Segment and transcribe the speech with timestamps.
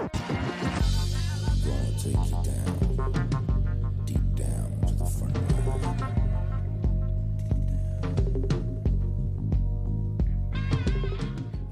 [0.00, 0.61] Música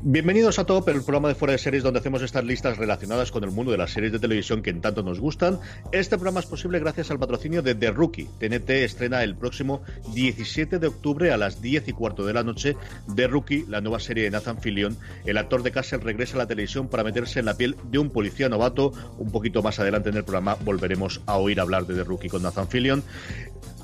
[0.03, 3.45] Bienvenidos a Top, el programa de fuera de series donde hacemos estas listas relacionadas con
[3.45, 5.61] el mundo de las series de televisión que en tanto nos gustan.
[5.93, 8.27] Este programa es posible gracias al patrocinio de The Rookie.
[8.39, 9.83] TNT estrena el próximo
[10.15, 12.79] 17 de octubre a las 10 y cuarto de la noche
[13.15, 14.97] The Rookie, la nueva serie de Nathan Fillion.
[15.27, 18.09] El actor de Castle regresa a la televisión para meterse en la piel de un
[18.09, 18.95] policía novato.
[19.19, 22.43] Un poquito más adelante en el programa volveremos a oír hablar de The Rookie con
[22.43, 23.03] Nathan Fillion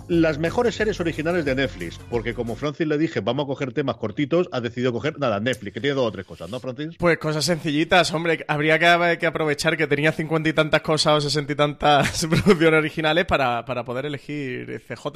[0.08, 3.96] las mejores series originales de Netflix, porque como Francis le dije, vamos a coger temas
[3.96, 6.96] cortitos, ha decidido coger nada, Netflix, que tiene dos o tres cosas, ¿no, Francis?
[6.98, 11.52] Pues cosas sencillitas, hombre, habría que, aprovechar que tenía cincuenta y tantas cosas o sesenta
[11.52, 15.06] y tantas producciones originales para, poder elegir CJ.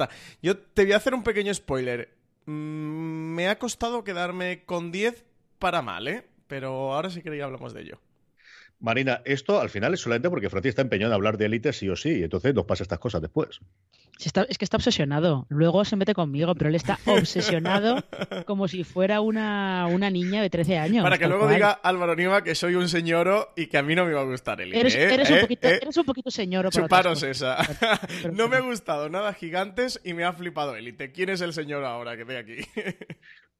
[0.41, 2.09] Yo te voy a hacer un pequeño spoiler.
[2.45, 5.25] Mm, me ha costado quedarme con 10
[5.59, 6.25] para mal, ¿eh?
[6.47, 7.99] Pero ahora sí que ya hablamos de ello.
[8.81, 11.87] Marina, esto al final es solamente porque Francis está empeñado en hablar de élite sí
[11.87, 13.61] o sí, y entonces nos pasa estas cosas después
[14.47, 15.45] es que está obsesionado.
[15.49, 18.03] Luego se mete conmigo, pero él está obsesionado
[18.45, 21.03] como si fuera una, una niña de 13 años.
[21.03, 24.05] Para que luego diga Álvaro Niva que soy un señoro y que a mí no
[24.05, 25.13] me va a gustar el eres, ¿eh?
[25.13, 25.41] eres, un ¿Eh?
[25.41, 25.79] poquito, ¿Eh?
[25.81, 26.69] eres un poquito señoro.
[26.69, 27.57] Chuparos esa.
[28.33, 31.11] no me ha gustado nada gigantes y me ha flipado élite.
[31.11, 32.57] ¿Quién es el señor ahora que ve aquí?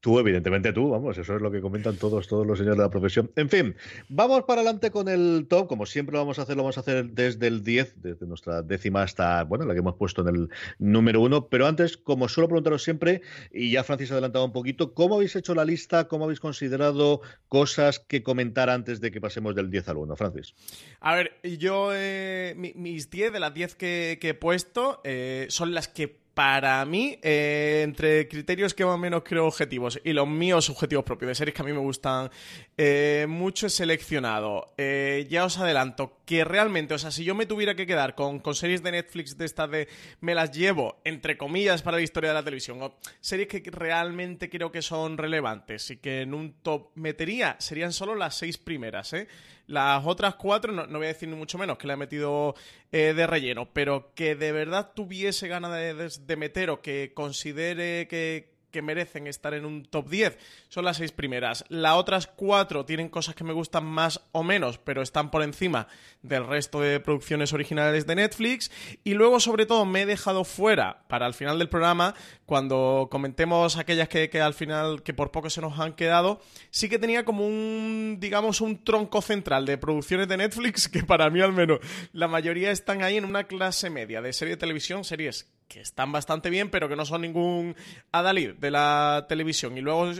[0.02, 2.90] Tú, evidentemente tú, vamos, eso es lo que comentan todos, todos los señores de la
[2.90, 3.30] profesión.
[3.36, 3.76] En fin,
[4.08, 5.11] vamos para adelante con el
[5.48, 8.26] top, como siempre lo vamos a hacer, lo vamos a hacer desde el 10, desde
[8.26, 12.28] nuestra décima hasta, bueno, la que hemos puesto en el número 1, pero antes, como
[12.28, 16.08] suelo preguntaros siempre, y ya Francis ha adelantado un poquito, ¿cómo habéis hecho la lista?
[16.08, 20.54] ¿Cómo habéis considerado cosas que comentar antes de que pasemos del 10 al 1, Francis?
[21.00, 25.88] A ver, yo, eh, mis 10 de las 10 que, he puesto eh, son las
[25.88, 30.70] que para mí, eh, entre criterios que más o menos creo objetivos y los míos
[30.70, 32.30] objetivos propios de series que a mí me gustan
[32.76, 34.72] eh, mucho, he seleccionado.
[34.78, 38.38] Eh, ya os adelanto que realmente, o sea, si yo me tuviera que quedar con,
[38.38, 39.88] con, series de Netflix de estas de
[40.20, 44.48] me las llevo, entre comillas, para la historia de la televisión, o series que realmente
[44.48, 49.12] creo que son relevantes y que en un top metería, serían solo las seis primeras,
[49.12, 49.28] ¿eh?
[49.72, 52.54] Las otras cuatro, no, voy a decir ni mucho menos que la he metido
[52.92, 58.51] eh, de relleno, pero que de verdad tuviese ganas de meter o que considere que,
[58.72, 60.38] que merecen estar en un top 10
[60.68, 61.64] son las seis primeras.
[61.68, 65.86] Las otras cuatro tienen cosas que me gustan más o menos, pero están por encima
[66.22, 68.70] del resto de producciones originales de Netflix.
[69.04, 72.14] Y luego, sobre todo, me he dejado fuera para el final del programa,
[72.46, 76.40] cuando comentemos aquellas que, que al final, que por poco se nos han quedado,
[76.70, 81.30] sí que tenía como un, digamos, un tronco central de producciones de Netflix que para
[81.30, 81.80] mí al menos
[82.12, 86.12] la mayoría están ahí en una clase media de serie de televisión, series que están
[86.12, 87.74] bastante bien, pero que no son ningún
[88.12, 89.78] adalid de la televisión.
[89.78, 90.12] Y luego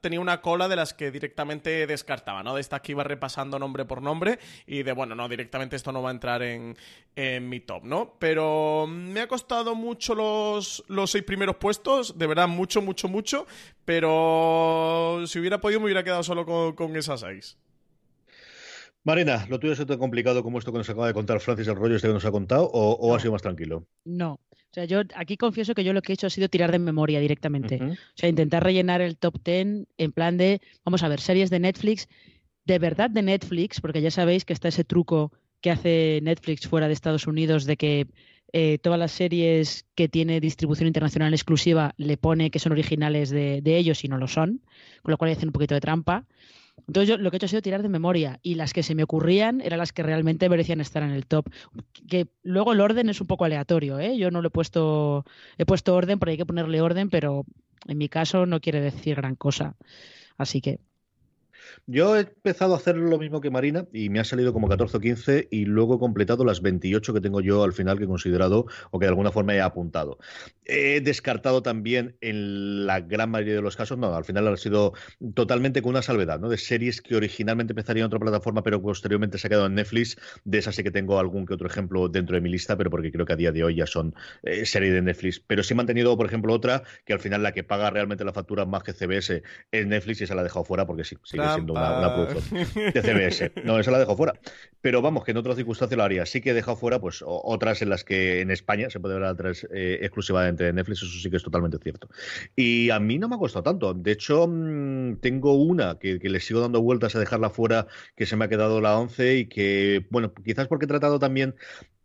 [0.00, 2.54] tenía una cola de las que directamente descartaba, ¿no?
[2.54, 6.02] De estas que iba repasando nombre por nombre y de, bueno, no, directamente esto no
[6.02, 6.76] va a entrar en,
[7.48, 8.14] mi top, ¿no?
[8.18, 13.46] Pero me ha costado mucho los, los seis primeros puestos, de verdad, mucho, mucho, mucho,
[13.84, 17.58] pero si hubiera podido me hubiera quedado solo con, con esas seis.
[19.04, 21.74] Marina, ¿lo tuyo es tan complicado como esto que nos acaba de contar Francis el
[21.74, 23.86] rollo este que nos ha contado o, ha sido más tranquilo?
[24.04, 24.34] No.
[24.34, 26.78] O sea, yo aquí confieso que yo lo que he hecho ha sido tirar de
[26.78, 27.82] memoria directamente.
[27.82, 31.58] O sea, intentar rellenar el top ten en plan de, vamos a ver, series de
[31.58, 32.08] Netflix,
[32.64, 36.86] de verdad de Netflix, porque ya sabéis que está ese truco que hace Netflix fuera
[36.86, 38.06] de Estados Unidos de que
[38.52, 43.62] eh, todas las series que tiene distribución internacional exclusiva le pone que son originales de,
[43.62, 44.62] de ellos y no lo son,
[45.02, 46.24] con lo cual hacen un poquito de trampa.
[46.86, 48.94] Entonces yo lo que he hecho ha sido tirar de memoria y las que se
[48.94, 51.48] me ocurrían eran las que realmente merecían estar en el top.
[52.08, 54.16] Que luego el orden es un poco aleatorio, ¿eh?
[54.16, 55.24] Yo no lo he puesto,
[55.58, 57.44] he puesto orden, porque hay que ponerle orden, pero
[57.86, 59.76] en mi caso no quiere decir gran cosa.
[60.36, 60.80] Así que
[61.86, 64.96] yo he empezado a hacer lo mismo que Marina y me ha salido como 14
[64.96, 68.06] o 15 y luego he completado las 28 que tengo yo al final que he
[68.08, 70.18] considerado o que de alguna forma he apuntado.
[70.64, 74.92] He descartado también en la gran mayoría de los casos, no, al final ha sido
[75.34, 76.48] totalmente con una salvedad, ¿no?
[76.48, 80.16] De series que originalmente empezarían en otra plataforma pero posteriormente se ha quedado en Netflix.
[80.44, 83.10] De esas sí que tengo algún que otro ejemplo dentro de mi lista, pero porque
[83.10, 85.40] creo que a día de hoy ya son eh, series de Netflix.
[85.40, 88.32] Pero sí he mantenido, por ejemplo, otra que al final la que paga realmente la
[88.32, 91.48] factura más que CBS es Netflix y se la ha dejado fuera porque sí, sigue
[91.54, 93.52] siendo una, producción de CBS.
[93.64, 94.34] No, esa la dejo fuera.
[94.80, 96.26] Pero vamos, que en otras circunstancias lo haría.
[96.26, 99.24] Sí que he dejado fuera pues otras en las que en España se puede ver
[99.24, 102.08] otras eh, exclusivamente de Netflix, eso sí que es totalmente cierto.
[102.56, 103.94] Y a mí no me ha costado tanto.
[103.94, 107.86] De hecho, mm, tengo una que, que le sigo dando vueltas a dejarla fuera,
[108.16, 111.54] que se me ha quedado la 11 y que, bueno, quizás porque he tratado también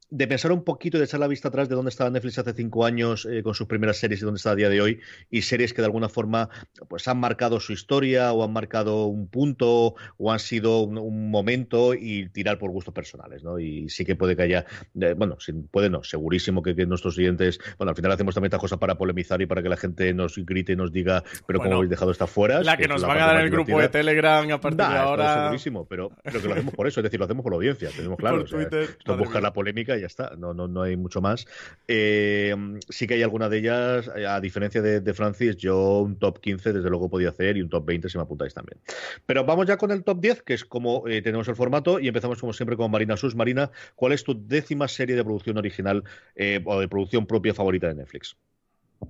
[0.09, 2.53] de pensar un poquito y de echar la vista atrás de dónde estaba Netflix hace
[2.53, 5.41] cinco años eh, con sus primeras series y dónde está a día de hoy y
[5.41, 6.49] series que de alguna forma
[6.87, 11.93] pues han marcado su historia o han marcado un punto o han sido un, momento
[11.93, 13.59] y tirar por gustos personales, ¿no?
[13.59, 14.65] Y sí que puede que haya,
[14.99, 15.37] eh, bueno,
[15.71, 19.41] puede no, segurísimo que, nuestros siguientes, bueno, al final hacemos también esta cosa para polemizar
[19.41, 22.27] y para que la gente nos grite y nos diga, pero como habéis dejado esta
[22.27, 22.61] fuera.
[22.61, 25.43] La que, nos van a dar el grupo de Telegram a partir de ahora.
[25.43, 27.89] Segurísimo, pero, pero que lo hacemos por eso, es decir, lo hacemos por la audiencia,
[27.95, 28.43] tenemos claro.
[28.43, 31.45] esto es buscar la polémica ya está, no, no, no hay mucho más.
[31.87, 32.55] Eh,
[32.89, 36.89] sí que hay alguna de ellas, a diferencia de, Francis, yo un top 15 desde
[36.89, 38.79] luego podía hacer y un top 20 si me apuntáis también.
[39.25, 42.07] Pero vamos ya con el top 10, que es como eh, tenemos el formato, y
[42.07, 43.35] empezamos como siempre con Marina Sus.
[43.35, 46.03] Marina, ¿cuál es tu décima serie de producción original
[46.35, 48.37] eh, o de producción propia favorita de Netflix?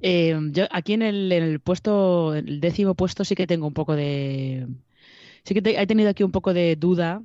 [0.02, 3.96] yo aquí en el, en el puesto, el décimo puesto sí que tengo un poco
[3.96, 4.68] de...
[5.44, 7.22] Sí que he tenido aquí un poco de duda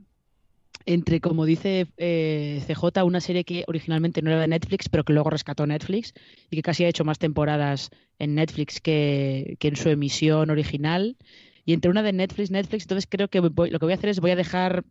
[0.87, 5.13] entre, como dice eh, CJ, una serie que originalmente no era de Netflix, pero que
[5.13, 6.15] luego rescató Netflix
[6.51, 11.17] y que casi ha hecho más temporadas en Netflix que, en su emisión original.
[11.65, 14.21] Y entre una de Netflix, Netflix, entonces creo que lo que voy a hacer es
[14.21, 14.85] voy a dejar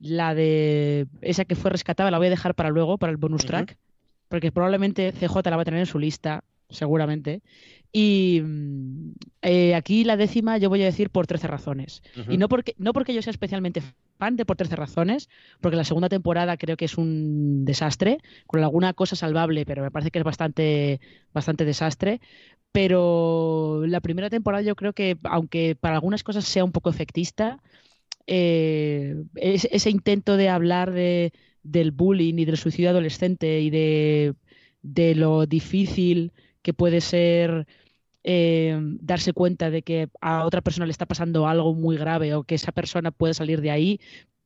[0.00, 3.44] la de esa que fue rescatada, la voy a dejar para luego, para el bonus
[3.44, 3.76] track,
[4.28, 7.42] porque probablemente CJ la va a tener en su lista, seguramente.
[7.92, 9.12] Y mm,
[9.42, 12.02] eh, aquí la décima yo voy a decir por 13 razones.
[12.28, 13.82] Y no porque, no porque yo sea especialmente
[14.18, 15.28] fan de por 13 razones,
[15.60, 19.90] porque la segunda temporada creo que es un desastre, con alguna cosa salvable, pero me
[19.90, 21.00] parece que es bastante,
[21.32, 22.20] bastante desastre.
[22.72, 27.62] Pero la primera temporada yo creo que, aunque para algunas cosas sea un poco efectista,
[28.26, 31.32] eh, ese intento de hablar de,
[31.62, 34.34] del bullying y del suicidio adolescente y de,
[34.82, 36.32] de lo difícil
[36.68, 37.66] que puede ser
[38.24, 42.44] eh, darse cuenta de que a otra persona le está pasando algo muy grave o
[42.44, 44.00] que esa persona puede salir de ahí,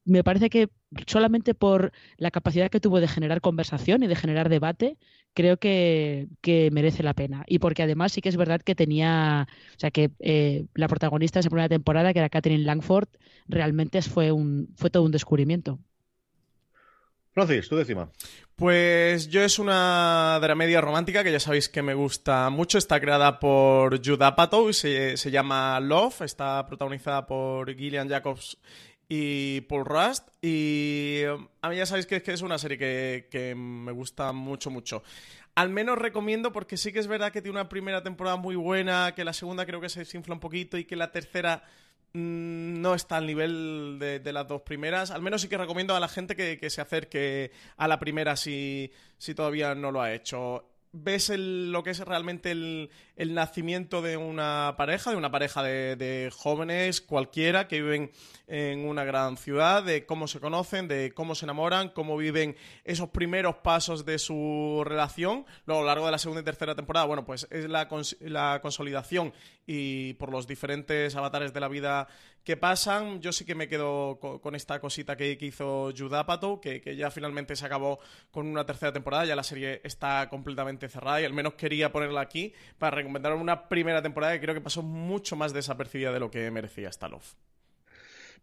[0.05, 0.69] me parece que
[1.09, 4.99] solamente por la capacidad que tuvo de generar conversación y de generar debate,
[5.35, 6.29] creo que,
[6.71, 7.43] merece la pena.
[7.49, 11.39] Y porque además sí que es verdad que tenía, o sea, que eh, la protagonista
[11.39, 13.09] de esa primera temporada, que era Catherine Langford,
[13.49, 15.81] realmente fue, un, fue todo un descubrimiento.
[17.33, 18.11] Francis, tu décima.
[18.57, 22.77] Pues yo es una dramedia romántica que ya sabéis que me gusta mucho.
[22.77, 26.21] Está creada por Judd Apatow y se, se llama Love.
[26.23, 28.59] Está protagonizada por Gillian Jacobs
[29.09, 30.29] y Paul Rust.
[30.43, 31.23] Y
[31.63, 35.03] a mí ya sabéis que, es una serie que, que, me gusta mucho, mucho.
[35.55, 39.15] Al menos recomiendo porque sí que es verdad que tiene una primera temporada muy buena,
[39.15, 41.65] que la segunda creo que se desinfla un poquito y que la tercera
[42.15, 45.11] no está al nivel de, las dos primeras.
[45.11, 48.93] Al menos sí que recomiendo a la gente que, se acerque a la primera si,
[49.19, 50.72] si todavía no lo ha hecho.
[50.95, 56.31] Ves lo que es realmente el, el nacimiento de una pareja, de una pareja de,
[56.35, 58.11] jóvenes cualquiera que viven
[58.47, 63.11] en una gran ciudad, de cómo se conocen, de cómo se enamoran, cómo viven esos
[63.11, 65.47] primeros pasos de su relación.
[65.67, 67.89] Luego, a lo largo de la segunda y tercera temporada, bueno, pues es la,
[68.21, 69.33] la consolidación
[69.67, 72.09] y por los diferentes avatares de la vida
[72.45, 73.21] que pasan.
[73.21, 77.57] Yo sí que me quedo con, esta cosita que, hizo Judapato, que, que ya finalmente
[77.57, 77.99] se acabó
[78.31, 79.25] con una tercera temporada.
[79.25, 83.69] Ya la serie está completamente cerrada y al menos quería ponerla aquí para recomendaron una
[83.69, 87.35] primera temporada que creo que pasó mucho más desapercibida de lo que merecía esta Love.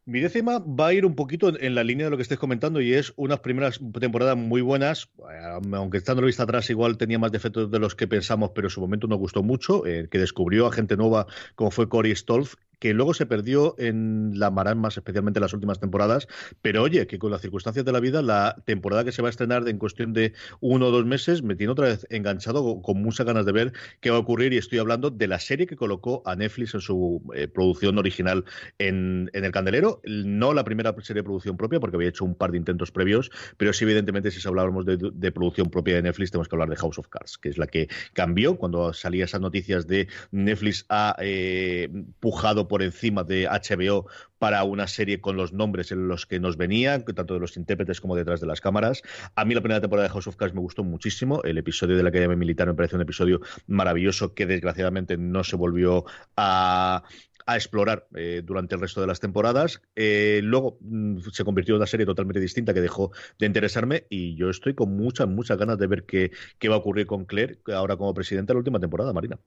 [0.06, 2.82] Mi décima va a ir un poquito en la línea de lo que estés comentando
[2.82, 7.32] y es unas primeras temporadas muy buenas, eh, aunque estando vista atrás igual tenía más
[7.32, 10.65] defectos de los que pensamos, pero en su momento nos gustó mucho, eh, que descubrió
[10.65, 15.39] a gente nueva como fue Corey Stolf que luego se perdió en la más especialmente
[15.39, 16.27] en las últimas temporadas.
[16.62, 19.31] Pero oye, que con las circunstancias de la vida, la temporada que se va a
[19.31, 23.25] estrenar en cuestión de uno o dos meses me tiene otra vez enganchado con muchas
[23.25, 24.53] ganas de ver qué va a ocurrir.
[24.53, 28.45] Y estoy hablando de la serie que colocó a Netflix en su eh, producción original
[28.77, 30.01] en, El Candelero.
[30.05, 33.31] No la primera serie de producción propia, porque había hecho un par de intentos previos,
[33.57, 36.75] pero sí, evidentemente, si hablábamos de, de producción propia de Netflix, tenemos que hablar de
[36.75, 41.15] House of Cards, que es la que cambió cuando salía esas noticias de Netflix ha
[41.19, 44.07] eh, pujado por encima de HBO
[44.38, 47.99] para una serie con los nombres en los que nos venían, tanto de los intérpretes
[47.99, 49.01] como detrás de las cámaras.
[49.35, 51.43] A mí la primera temporada de House of Cards me gustó muchísimo.
[51.43, 55.57] El episodio de la Academia Militar me parece un episodio maravilloso que desgraciadamente no se
[55.57, 56.05] volvió
[56.38, 57.03] a,
[57.51, 59.81] explorar eh, durante el resto de las temporadas.
[59.95, 64.35] Eh, luego mm, se convirtió en una serie totalmente distinta que dejó de interesarme y
[64.35, 67.57] yo estoy con muchas, muchas ganas de ver qué, qué va a ocurrir con Claire
[67.73, 69.39] ahora como presidenta de la última temporada, Marina.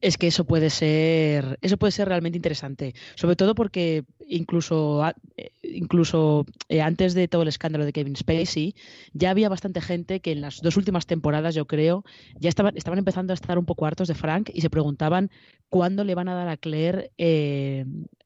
[0.00, 5.04] Es que eso puede ser, eso puede ser realmente interesante, sobre todo porque incluso,
[5.36, 8.76] eh, incluso eh, antes de todo el escándalo de Kevin Spacey,
[9.12, 12.04] ya había bastante gente que en las dos últimas temporadas, yo creo,
[12.38, 15.30] ya estaban, estaban empezando a estar un poco hartos de Frank y se preguntaban
[15.68, 17.10] cuándo le van a dar a Claire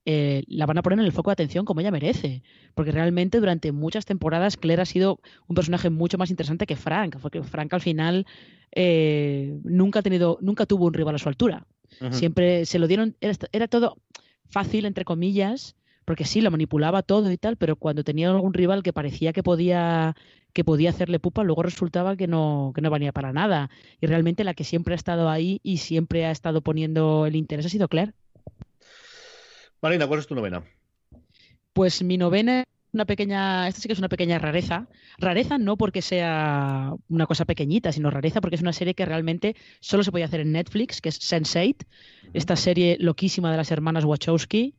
[0.04, 2.42] eh, la van a poner en el foco de atención como ella merece.
[2.74, 7.16] Porque realmente durante muchas temporadas Claire ha sido un personaje mucho más interesante que Frank,
[7.20, 8.26] porque Frank al final
[8.72, 11.66] eh, nunca ha tenido, nunca tuvo un rival a su altura.
[12.10, 13.96] Siempre se lo dieron, era, todo
[14.48, 18.82] fácil, entre comillas, porque sí, lo manipulaba todo y tal, pero cuando tenía algún rival
[18.82, 20.16] que parecía que podía
[20.52, 23.70] que podía hacerle pupa, luego resultaba que no, que no valía para nada.
[24.00, 27.66] Y realmente la que siempre ha estado ahí y siempre ha estado poniendo el interés
[27.66, 28.12] ha sido Claire.
[29.80, 30.62] Marina, ¿cuál es tu novena?
[31.72, 34.88] Pues mi novena una pequeña, esta sí que es una pequeña rareza.
[35.18, 39.56] Rareza no porque sea una cosa pequeñita, sino rareza porque es una serie que realmente
[39.80, 41.86] solo se podía hacer en Netflix, que es Sense8,
[42.34, 44.74] esta serie loquísima de las hermanas Wachowski.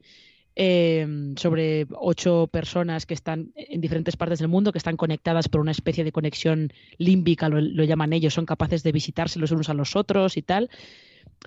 [0.55, 5.59] Em, sobre ocho personas que están en diferentes partes del mundo, que están conectadas por
[5.61, 9.69] una especie de conexión límbica, lo, lo, llaman ellos, son capaces de visitarse los unos
[9.69, 10.69] a los otros y tal.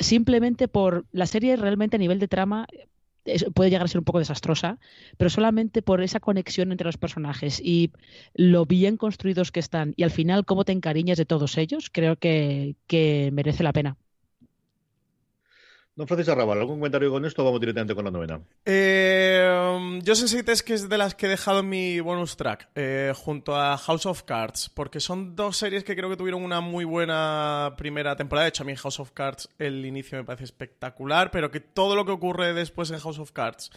[0.01, 2.67] Simplemente por la serie realmente a nivel de trama
[3.55, 4.79] puede llegar a ser un poco desastrosa,
[5.17, 7.93] pero solamente por esa conexión entre los personajes y
[8.35, 12.17] lo bien construidos que están y al final cómo te encariñas de todos ellos, creo
[12.17, 13.97] que, que merece la pena.
[15.97, 18.39] Don Francisco Arrabal, ¿algún comentario con esto vamos directamente con la novena?
[18.67, 22.37] Eh, yo sé si es que es de las que he dejado en mi bonus
[22.37, 26.45] track, eh, junto a House of Cards, porque son dos series que creo que tuvieron
[26.45, 28.45] una muy buena primera temporada.
[28.45, 31.97] De hecho, a mí House of Cards el inicio me parece espectacular, pero que todo
[31.97, 33.71] lo que ocurre después en House of Cards,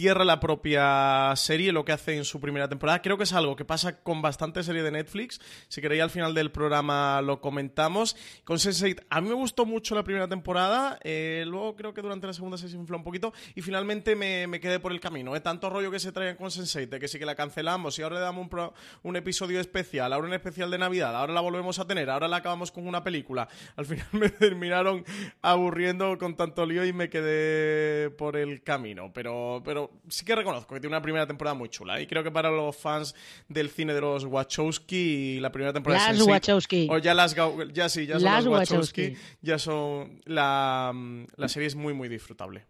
[0.00, 3.02] tierra la propia serie, lo que hace en su primera temporada.
[3.02, 5.38] Creo que es algo que pasa con bastante serie de Netflix.
[5.68, 8.16] Si queréis, al final del programa lo comentamos.
[8.44, 10.98] Con Sense8, a mí me gustó mucho la primera temporada.
[11.04, 13.34] Eh, luego creo que durante la segunda se infló un poquito.
[13.54, 15.36] Y finalmente me, quedé por el camino.
[15.36, 15.40] ¿eh?
[15.42, 18.14] Tanto rollo que se traían con Sense8, de que sí que la cancelamos y ahora
[18.14, 18.70] le damos un,
[19.02, 22.36] un episodio especial, ahora un especial de Navidad, ahora la volvemos a tener, ahora la
[22.36, 23.48] acabamos con una película.
[23.76, 25.04] Al final me terminaron
[25.42, 29.12] aburriendo con tanto lío y me quedé por el camino.
[29.12, 32.00] Pero, pero sí que reconozco que tiene una primera temporada muy chula.
[32.00, 33.14] Y creo que para los fans
[33.48, 36.88] del cine de los Wachowski, la primera temporada las Wachowski.
[36.90, 37.34] O ya las
[37.72, 40.92] ya sí, ya son las Wachowski, ya son la,
[41.36, 42.66] la serie es muy muy disfrutable.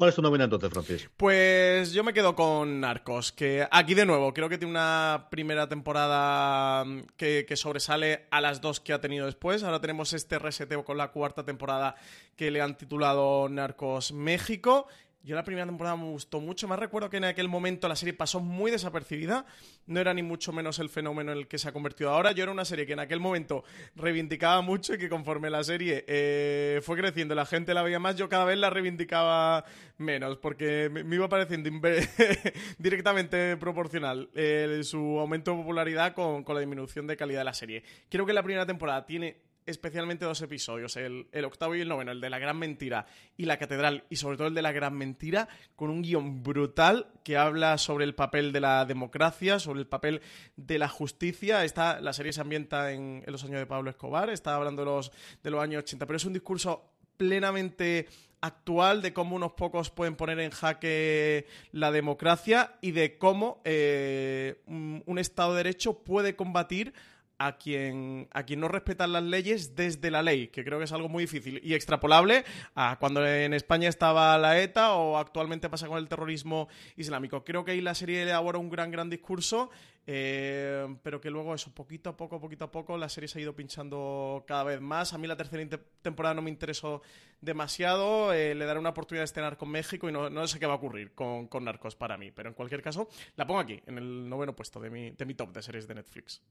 [0.00, 1.10] ¿Cuál es tu novena entonces, Francis?
[1.14, 5.68] Pues yo me quedo con Narcos, que aquí de nuevo creo que tiene una primera
[5.68, 6.86] temporada
[7.18, 9.62] que, que, sobresale a las dos que ha tenido después.
[9.62, 11.96] Ahora tenemos este reseteo con la cuarta temporada
[12.34, 14.86] que le han titulado Narcos México
[15.22, 16.66] yo la primera temporada me gustó mucho.
[16.66, 19.44] Más recuerdo que en aquel momento la serie pasó muy desapercibida.
[19.86, 22.32] No era ni mucho menos el fenómeno en el que se ha convertido ahora.
[22.32, 23.62] Yo era una serie que en aquel momento
[23.96, 28.16] reivindicaba mucho y que conforme la serie eh, fue creciendo, la gente la veía más,
[28.16, 29.64] yo cada vez la reivindicaba
[29.98, 31.68] menos, porque me, iba pareciendo
[32.78, 37.54] directamente proporcional eh, su aumento de popularidad con, con la disminución de calidad de la
[37.54, 37.82] serie.
[38.08, 42.20] Creo que la primera temporada tiene especialmente dos episodios, el, octavo y el noveno, el
[42.20, 45.48] de la gran mentira y la catedral, y sobre todo el de la gran mentira,
[45.76, 50.20] con un guion brutal que habla sobre el papel de la democracia, sobre el papel
[50.56, 51.64] de la justicia.
[51.64, 55.12] Está, la serie se ambienta en, los años de Pablo Escobar, está hablando de los,
[55.42, 58.08] de los años 80, pero es un discurso plenamente
[58.40, 64.62] actual de cómo unos pocos pueden poner en jaque la democracia y de cómo eh,
[64.66, 66.94] un Estado de Derecho puede combatir
[67.40, 70.92] a quien, a quien no respetan las leyes desde la ley, que creo que es
[70.92, 72.44] algo muy difícil y extrapolable
[72.74, 77.42] a cuando en España estaba la ETA o actualmente pasa con el terrorismo islámico.
[77.42, 79.70] Creo que ahí la serie elabora un gran, gran discurso
[80.06, 83.42] eh, pero que luego eso, poquito a poco, poquito a poco, la serie se ha
[83.42, 85.12] ido pinchando cada vez más.
[85.12, 85.64] A mí la tercera
[86.02, 87.00] temporada no me interesó
[87.40, 88.32] demasiado.
[88.32, 90.76] Eh, le daré una oportunidad de estrenar con México y no, sé qué va a
[90.76, 92.32] ocurrir con, con, Narcos para mí.
[92.32, 95.34] Pero en cualquier caso, la pongo aquí, en el noveno puesto de mi, de mi
[95.34, 96.42] top de series de Netflix.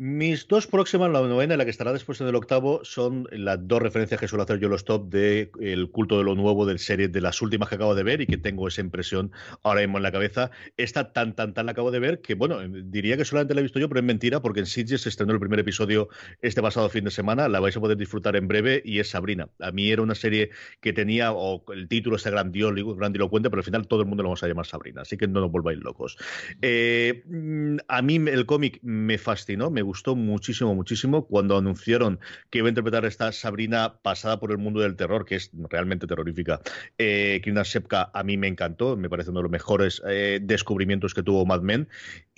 [0.00, 3.58] Mis dos próximas, la novena y la que estará después en el octavo, son las
[3.66, 6.78] dos referencias que suelo hacer yo los top de el culto de lo nuevo del
[6.78, 9.32] serie de las últimas que acabo de ver y que tengo esa impresión
[9.64, 10.52] ahora mismo en la cabeza.
[10.76, 13.64] Esta tan, tan, tan la acabo de ver que, bueno, diría que solamente la he
[13.64, 16.08] visto yo, pero es mentira porque en Sitges se estrenó el primer episodio
[16.42, 17.48] este pasado fin de semana.
[17.48, 19.48] La vais a poder disfrutar en breve y es Sabrina.
[19.58, 20.50] A mí era una serie
[20.80, 24.44] que tenía, o el título este grandilocuente, pero al final todo el mundo lo vamos
[24.44, 26.16] a llamar Sabrina, así que no nos volváis locos.
[26.62, 32.58] Eh, mm, a mí el cómic me fascinó, me gustó muchísimo, muchísimo cuando anunciaron que
[32.58, 36.60] iba a interpretar esta Sabrina pasada por el mundo del terror, que es realmente terrorífica.
[36.98, 41.14] Eh, Krina Shepka a mí me encantó, me parece uno de los mejores eh, descubrimientos
[41.14, 41.88] que tuvo Mad Men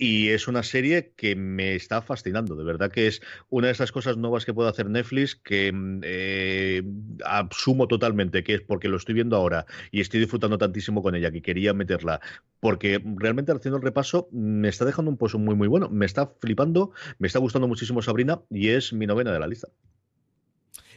[0.01, 3.91] y es una serie que me está fascinando, de verdad que es una de esas
[3.91, 6.81] cosas nuevas que puede hacer Netflix que mm, eh,
[7.23, 11.29] asumo totalmente que es porque lo estoy viendo ahora y estoy disfrutando tantísimo con ella
[11.29, 12.19] que quería meterla,
[12.59, 16.33] porque realmente haciendo el repaso me está dejando un pozo muy muy bueno, me está
[16.39, 19.67] flipando, me está gustando muchísimo Sabrina y es mi novena de la lista.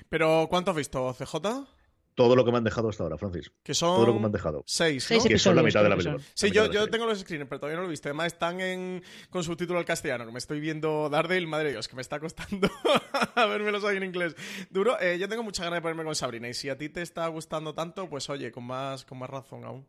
[0.09, 1.67] Pero, ¿cuánto has visto, CJ?
[2.15, 3.51] Todo lo que me han dejado hasta ahora, Francis.
[3.63, 4.63] Que son todo lo que me han dejado.
[4.67, 5.25] Seis, ¿no?
[5.25, 6.23] que son la mitad de la película.
[6.35, 8.09] Sí, yo, yo tengo los screens, pero todavía no lo he visto.
[8.09, 11.89] Además están en, con subtítulo al castellano, que me estoy viendo Daredevil, madre de Dios,
[11.89, 12.71] que me está costando
[13.35, 14.37] a vermelos ahí en inglés.
[14.71, 17.03] Duro, eh, yo tengo mucha ganas de ponerme con Sabrina, y si a ti te
[17.03, 19.87] está gustando tanto, pues oye, con más, con más razón aún.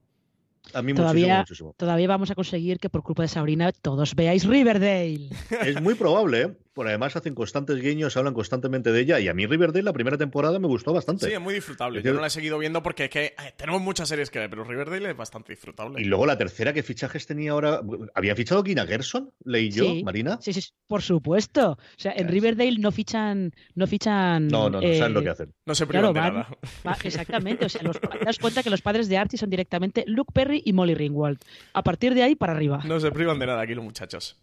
[0.73, 4.45] A mí todavía, muchísimo, todavía vamos a conseguir que por culpa de Sabrina todos veáis
[4.45, 5.29] Riverdale.
[5.63, 6.57] Es muy probable, ¿eh?
[6.75, 9.21] Por además hacen constantes guiños, hablan constantemente de ella.
[9.21, 11.25] Y a mí Riverdale la primera temporada me gustó bastante.
[11.25, 12.03] Sí, es muy disfrutable.
[12.03, 14.49] Yo no la he seguido viendo porque es que eh, tenemos muchas series que ver,
[14.49, 16.01] pero Riverdale es bastante disfrutable.
[16.01, 17.79] Y luego la tercera, ¿qué fichajes tenía ahora?
[18.13, 19.31] ¿Había fichado Gina Gerson?
[19.45, 20.37] Leí yo, Marina.
[20.41, 21.71] Sí, sí, por supuesto.
[21.71, 23.53] O sea, en Riverdale no fichan.
[23.73, 25.53] No, fichan, no, no, no saben lo que hacen.
[25.65, 26.49] No se privan de nada.
[27.05, 27.67] exactamente.
[27.67, 30.73] O sea, te das cuenta que los padres de Archie son directamente Luke Perry y
[30.73, 31.39] Molly Ringwald.
[31.71, 32.81] A partir de ahí, para arriba.
[32.83, 34.37] No se privan de nada aquí los muchachos.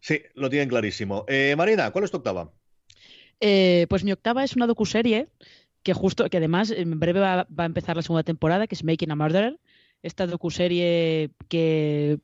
[0.00, 1.24] Sí, lo tienen clarísimo.
[1.28, 2.52] Eh, Marina, ¿cuál es tu octava?
[3.40, 5.28] Eh, pues mi octava es una docuserie
[5.82, 9.12] que justo, que además en breve va, a empezar la segunda temporada, que es Making
[9.12, 9.58] a Murderer.
[10.02, 12.18] Esta docuserie que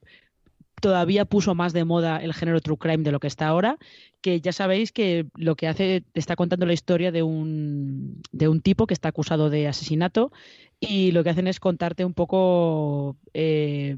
[0.80, 3.78] todavía puso más de moda el género true crime de lo que está ahora,
[4.20, 8.60] que ya sabéis que lo que hace, está contando la historia de un, de un
[8.60, 10.32] tipo que está acusado de asesinato
[10.80, 13.96] y lo que hacen es contarte un poco eh,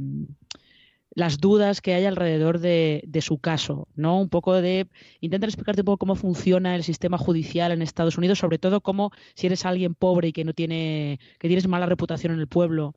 [1.14, 4.20] las dudas que hay alrededor de, su caso, ¿no?
[4.20, 4.88] Un poco de
[5.20, 9.12] intentar explicarte un poco cómo funciona el sistema judicial en Estados Unidos, sobre todo cómo
[9.34, 12.94] si eres alguien pobre y que no tiene que tienes mala reputación en el pueblo,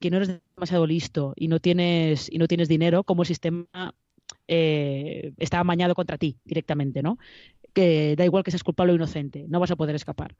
[0.00, 3.94] que no eres demasiado listo y no tienes y no tienes dinero, cómo el sistema
[4.48, 7.18] eh, está amañado contra ti directamente, ¿no?
[7.72, 10.34] Que da igual que seas culpable o inocente, no vas a poder escapar.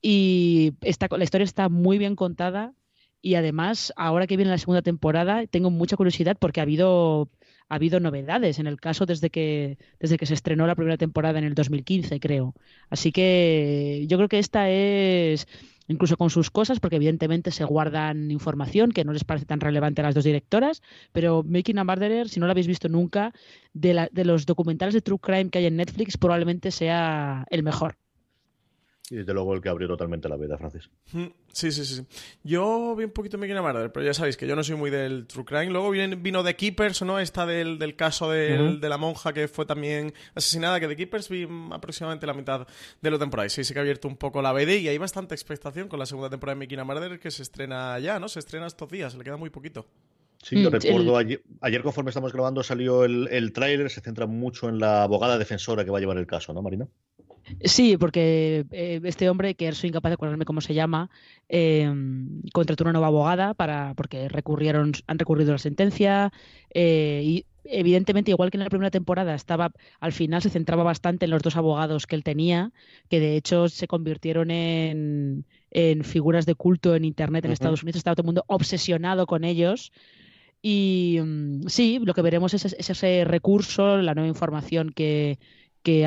[0.00, 2.74] Y esta, la historia está muy bien contada,
[3.26, 7.28] y además, ahora que viene la segunda temporada, tengo mucha curiosidad porque ha habido,
[7.68, 11.40] ha habido novedades en el caso desde que, desde que se estrenó la primera temporada
[11.40, 12.54] en el 2015, creo.
[12.88, 15.48] Así que yo creo que esta es,
[15.88, 20.02] incluso con sus cosas, porque evidentemente se guardan información que no les parece tan relevante
[20.02, 23.32] a las dos directoras, pero Making a Murderer, si no lo habéis visto nunca,
[23.72, 27.98] de, de los documentales de True Crime que hay en Netflix, probablemente sea el mejor.
[29.08, 30.90] Y desde luego el que abrió totalmente la vida, Francis.
[31.12, 32.04] Mm, sí, sí, sí.
[32.42, 34.90] Yo vi un poquito me quiero Murder, pero ya sabéis que yo no soy muy
[34.90, 35.66] del True Crime.
[35.66, 37.20] Luego vino The Keepers, ¿no?
[37.20, 41.28] Esta del, del caso de, de, la monja que fue también asesinada, que The Keepers
[41.28, 42.66] vi aproximadamente la mitad
[43.00, 43.46] de la temporada.
[43.46, 46.00] Y sí, sí que ha abierto un poco la BD y hay bastante expectación con
[46.00, 48.28] la segunda temporada de Making a Murder que se estrena ya, ¿no?
[48.28, 49.86] Se estrena estos días, se le queda muy poquito.
[50.42, 54.26] Sí, yo mm, recuerdo ayer, ayer, conforme estamos grabando salió el, el tráiler, se centra
[54.26, 56.88] mucho en la abogada defensora que va a llevar el caso, ¿no, Marina?
[57.62, 61.10] Sí, porque eh, este hombre, que soy incapaz de acordarme cómo se llama,
[61.48, 61.92] eh,
[62.52, 66.32] contrató una nueva abogada para porque recurrieron, han recurrido a la sentencia
[66.74, 71.24] eh, y evidentemente igual que en la primera temporada estaba al final se centraba bastante
[71.24, 72.72] en los dos abogados que él tenía,
[73.08, 75.44] que de hecho se convirtieron en,
[76.02, 79.92] figuras de culto en internet en Estados Unidos, estaba todo el mundo obsesionado con ellos.
[80.62, 85.38] Y mm, sí, lo que veremos es, es, ese recurso, la nueva información que,
[85.82, 86.06] que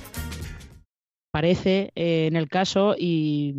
[1.31, 3.55] Parece eh, en el caso y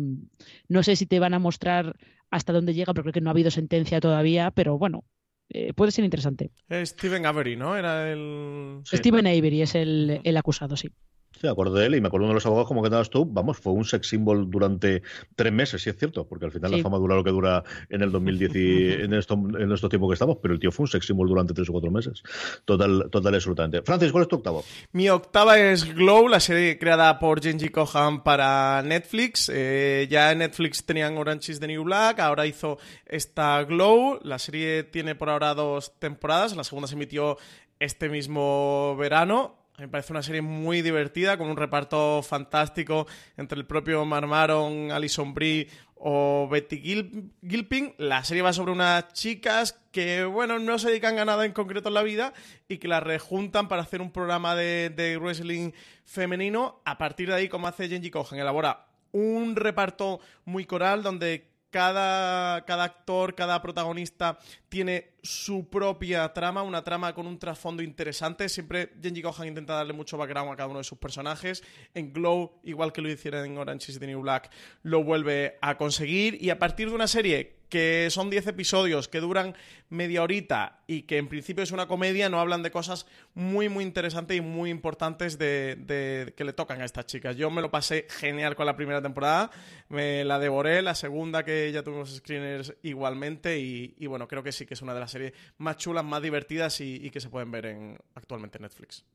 [0.67, 1.95] no sé si te van a mostrar
[2.29, 5.03] hasta dónde llega, porque creo que no ha habido sentencia todavía, pero bueno,
[5.49, 6.51] eh, puede ser interesante.
[6.83, 7.75] Steven Avery, ¿no?
[7.75, 8.81] Era el.
[8.85, 8.97] Sí.
[8.97, 10.91] Steven Avery es el, el acusado, sí.
[11.33, 13.25] Sí, me acuerdo de él y me acuerdo de los abogados como que dabas tú,
[13.25, 15.01] vamos, fue un sex symbol durante
[15.35, 16.77] tres meses, sí es cierto, porque al final sí.
[16.77, 20.09] la fama dura lo que dura en el 2010 y en, esto, en estos tiempos
[20.09, 22.23] que estamos, pero el tío fue un sex symbol durante tres o cuatro meses.
[22.65, 23.81] Total, total, absolutamente.
[23.81, 24.63] Francis, ¿cuál es tu octavo?
[24.91, 29.49] Mi octava es Glow, la serie creada por Genji Kohan para Netflix.
[29.53, 34.19] Eh, ya en Netflix tenían Orange is the New Black, ahora hizo esta Glow.
[34.23, 37.37] La serie tiene por ahora dos temporadas, la segunda se emitió
[37.79, 39.62] este mismo verano.
[39.79, 43.07] Me parece una serie muy divertida, con un reparto fantástico
[43.37, 47.95] entre el propio Marmaron, Alison Brie o Betty Gil Gilpin.
[47.97, 51.87] La serie va sobre unas chicas que, bueno, no se dedican a nada en concreto
[51.87, 52.33] en la vida
[52.67, 55.71] y que las rejuntan para hacer un programa de, de wrestling
[56.05, 56.81] femenino.
[56.85, 62.63] A partir de ahí, como hace Genji Kohan, elabora un reparto muy coral donde cada,
[62.65, 64.37] cada, actor, cada protagonista
[64.69, 68.49] tiene su propia trama, una trama con un trasfondo interesante.
[68.49, 71.63] Siempre Genji Kohan intenta darle mucho background a cada uno de sus personajes.
[71.93, 74.51] En Glow, igual que lo hicieron en Orange is the New Black,
[74.83, 76.37] lo vuelve a conseguir.
[76.43, 79.55] Y a partir de una serie que son 10 episodios que duran
[79.89, 83.83] media horita y que en principio es una comedia, no hablan de cosas muy, muy
[83.83, 87.35] interesantes y muy importantes de, que le tocan a estas chicas.
[87.35, 89.49] Yo me lo pasé genial con la primera temporada,
[89.89, 94.67] me la devoré, la segunda que ya tuvimos screeners igualmente y bueno, creo que sí
[94.67, 97.49] que es una de las series más chulas, más divertidas y, y que se pueden
[97.51, 99.05] ver en, actualmente en Netflix.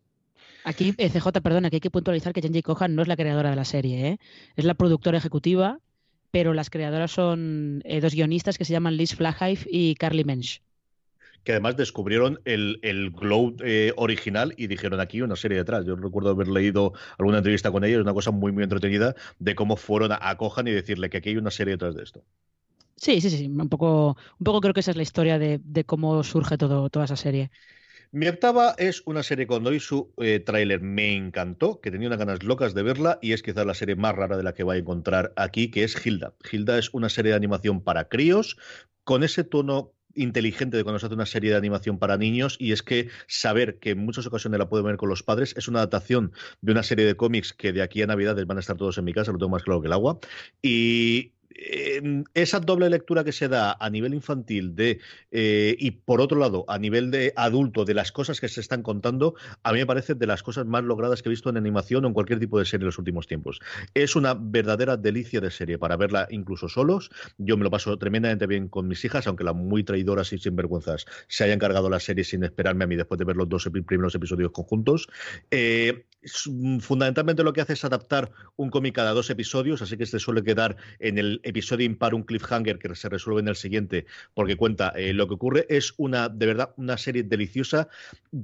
[0.64, 3.50] Aquí, eh, CJ, perdona, que hay que puntualizar que Genji Kohan no es la creadora
[3.50, 4.18] de la serie, ¿eh?
[4.56, 5.80] es la productora ejecutiva
[6.30, 10.60] pero las creadoras son eh, dos guionistas que se llaman Liz Flaghive y Carly Mensch.
[11.44, 15.86] Que además descubrieron el, el Glow eh, original y dijeron aquí una serie detrás.
[15.86, 19.76] Yo recuerdo haber leído alguna entrevista con ellos, una cosa muy, muy entretenida de cómo
[19.76, 22.22] fueron a, a Cojan y decirle que aquí hay una serie detrás de esto.
[23.00, 26.22] Sí, sí, sí, un poco, un poco creo que esa es la historia de, cómo
[26.24, 27.50] surge toda esa serie.
[28.10, 32.18] Mi octava es una serie cuando hoy su eh, tráiler me encantó, que tenía unas
[32.18, 34.76] ganas locas de verla y es quizás la serie más rara de la que voy
[34.76, 36.34] a encontrar aquí, que es Hilda.
[36.50, 38.56] Hilda es una serie de animación para críos
[39.04, 42.72] con ese tono inteligente de cuando se hace una serie de animación para niños y
[42.72, 45.80] es que saber que en muchas ocasiones la pueden ver con los padres es una
[45.80, 48.98] adaptación de una serie de cómics que de aquí a Navidades van a estar todos
[48.98, 50.18] en mi casa, lo tengo más claro que el agua
[50.62, 51.34] y
[52.34, 55.00] esa doble lectura que se da a nivel infantil de
[55.32, 58.82] eh, y por otro lado a nivel de adulto de las cosas que se están
[58.82, 62.04] contando a mí me parece de las cosas más logradas que he visto en animación
[62.04, 63.60] o en cualquier tipo de serie en los últimos tiempos.
[63.94, 67.10] Es una verdadera delicia de serie para verla incluso solos.
[67.38, 71.06] Yo me lo paso tremendamente bien con mis hijas aunque las muy traidoras y sinvergüenzas
[71.26, 74.14] se hayan cargado la serie sin esperarme a mí después de ver los dos primeros
[74.14, 75.08] episodios conjuntos.
[75.50, 76.04] Eh,
[76.80, 80.42] fundamentalmente lo que hace es adaptar un cómic cada dos episodios así que se suele
[80.42, 84.92] quedar en el episodio impar un cliffhanger que se resuelve en el siguiente porque cuenta
[84.96, 87.88] eh, lo que ocurre es una de verdad una serie deliciosa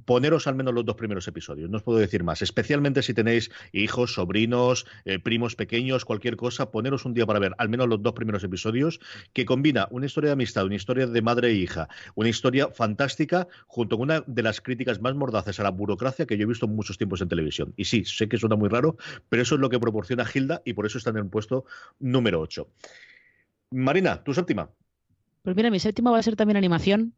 [0.05, 3.51] poneros al menos los dos primeros episodios no os puedo decir más especialmente si tenéis
[3.73, 8.03] hijos sobrinos eh, primos pequeños cualquier cosa poneros un día para ver al menos los
[8.03, 9.01] dos primeros episodios
[9.33, 13.49] que combina una historia de amistad una historia de madre e hija una historia fantástica
[13.67, 16.67] junto con una de las críticas más mordazas a la burocracia que yo he visto
[16.67, 18.97] en muchos tiempos en televisión y sí sé que suena muy raro
[19.29, 21.65] pero eso es lo que proporciona Hilda y por eso está en el puesto
[21.99, 22.69] número 8
[23.75, 24.71] Marina, tu séptima.
[25.43, 27.15] Pues mira, mi séptima va a ser también animación.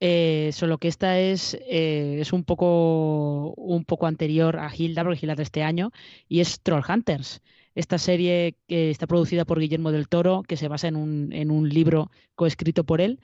[0.00, 5.20] Eh, solo que esta es, eh, es un poco un poco anterior a Hilda, porque
[5.22, 5.92] Hilda de este año,
[6.28, 7.40] y es Troll Hunters.
[7.74, 11.50] Esta serie que está producida por Guillermo del Toro, que se basa en un, en
[11.50, 13.20] un libro coescrito por él,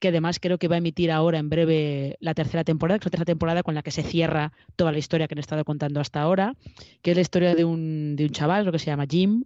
[0.00, 3.06] que además creo que va a emitir ahora en breve la tercera temporada, que es
[3.06, 6.00] la tercera temporada con la que se cierra toda la historia que han estado contando
[6.00, 6.56] hasta ahora,
[7.02, 9.44] que es la historia de un, de un chaval, lo que se llama Jim,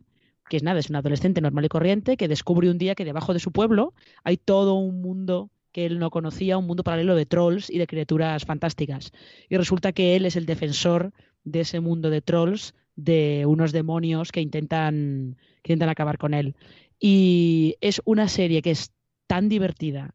[0.49, 3.35] que es nada, es un adolescente normal y corriente que descubre un día que debajo
[3.35, 7.27] de su pueblo hay todo un mundo que él no conocía, un mundo paralelo de
[7.27, 9.11] trolls y de criaturas fantásticas.
[9.49, 11.12] Y resulta que él es el defensor
[11.43, 16.55] de ese mundo de trolls, de unos demonios que intentan, que intentan acabar con él.
[17.01, 18.93] Y es una serie que es
[19.27, 20.14] tan divertida,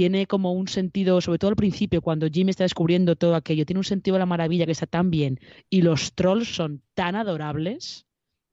[0.00, 3.80] tiene como un sentido, sobre todo al principio, cuando Jimmy está descubriendo todo aquello, tiene
[3.80, 8.06] un sentido de la maravilla que está tan bien y los trolls son tan adorables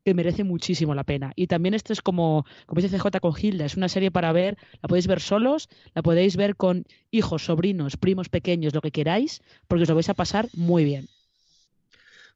[0.03, 1.31] que merece muchísimo la pena.
[1.37, 4.57] Y también esto es como, como dice CJ con Hilda, es una serie para ver,
[4.81, 9.41] la podéis ver solos, la podéis ver con hijos, sobrinos, primos pequeños, lo que queráis,
[9.69, 11.07] porque os lo vais a pasar muy bien.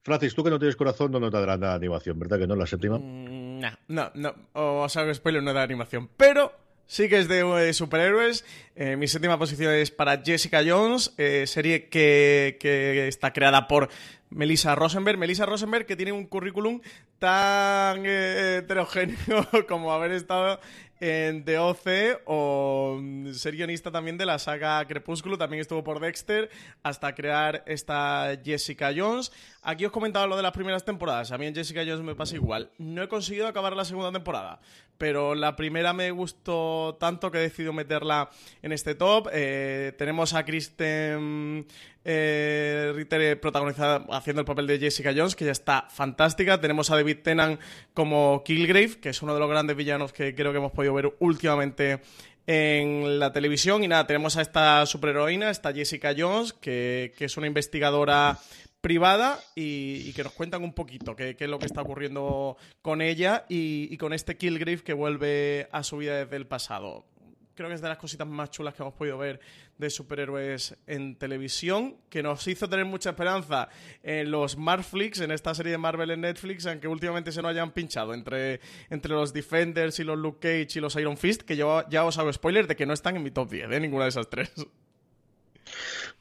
[0.03, 2.55] Francis, tú que no tienes corazón no te dará nada de animación, ¿verdad que no?
[2.55, 2.97] La séptima.
[2.97, 4.35] Mm, no, no, no.
[4.53, 6.09] O sea, spoiler no da animación.
[6.15, 6.60] Pero
[6.91, 8.43] sí que es de superhéroes.
[8.75, 13.87] Eh, mi séptima posición es para Jessica Jones, eh, serie que, que, está creada por
[14.29, 15.17] Melissa Rosenberg.
[15.17, 16.81] Melissa Rosenberg que tiene un currículum
[17.17, 20.59] tan eh, heterogéneo como haber estado
[20.99, 21.87] en The OC
[22.25, 26.49] o mm, ser guionista también de la saga Crepúsculo, también estuvo por Dexter
[26.83, 29.31] hasta crear esta Jessica Jones.
[29.63, 32.35] Aquí os comentaba lo de las primeras temporadas, a mí en Jessica Jones me pasa
[32.35, 32.71] igual.
[32.79, 34.59] No he conseguido acabar la segunda temporada,
[34.97, 38.31] pero la primera me gustó tanto que he decidido meterla
[38.63, 39.29] en este top.
[39.31, 41.67] Eh, tenemos a Kristen
[42.03, 46.59] eh, Ritter protagonizada haciendo el papel de Jessica Jones, que ya está fantástica.
[46.59, 47.59] Tenemos a David Tennant
[47.93, 51.13] como Killgrave, que es uno de los grandes villanos que creo que hemos podido ver
[51.19, 52.01] últimamente
[52.47, 53.83] en la televisión.
[53.83, 58.39] Y nada, tenemos a esta superheroína, esta Jessica Jones, que, es una investigadora
[58.81, 63.45] privada y, que nos cuentan un poquito qué, es lo que está ocurriendo con ella
[63.47, 67.05] y, con este Killgrave que vuelve a su vida desde el pasado
[67.53, 69.39] creo que es de las cositas más chulas que hemos podido ver
[69.77, 73.69] de superhéroes en televisión, que nos hizo tener mucha esperanza
[74.01, 77.71] en los Marflix, en esta serie de Marvel en Netflix, aunque últimamente se nos hayan
[77.71, 81.87] pinchado entre, entre los Defenders y los Luke Cage y los Iron Fist, que yo
[81.89, 83.79] ya os hago spoiler de que no están en mi top 10, ¿eh?
[83.79, 84.51] ninguna de esas tres.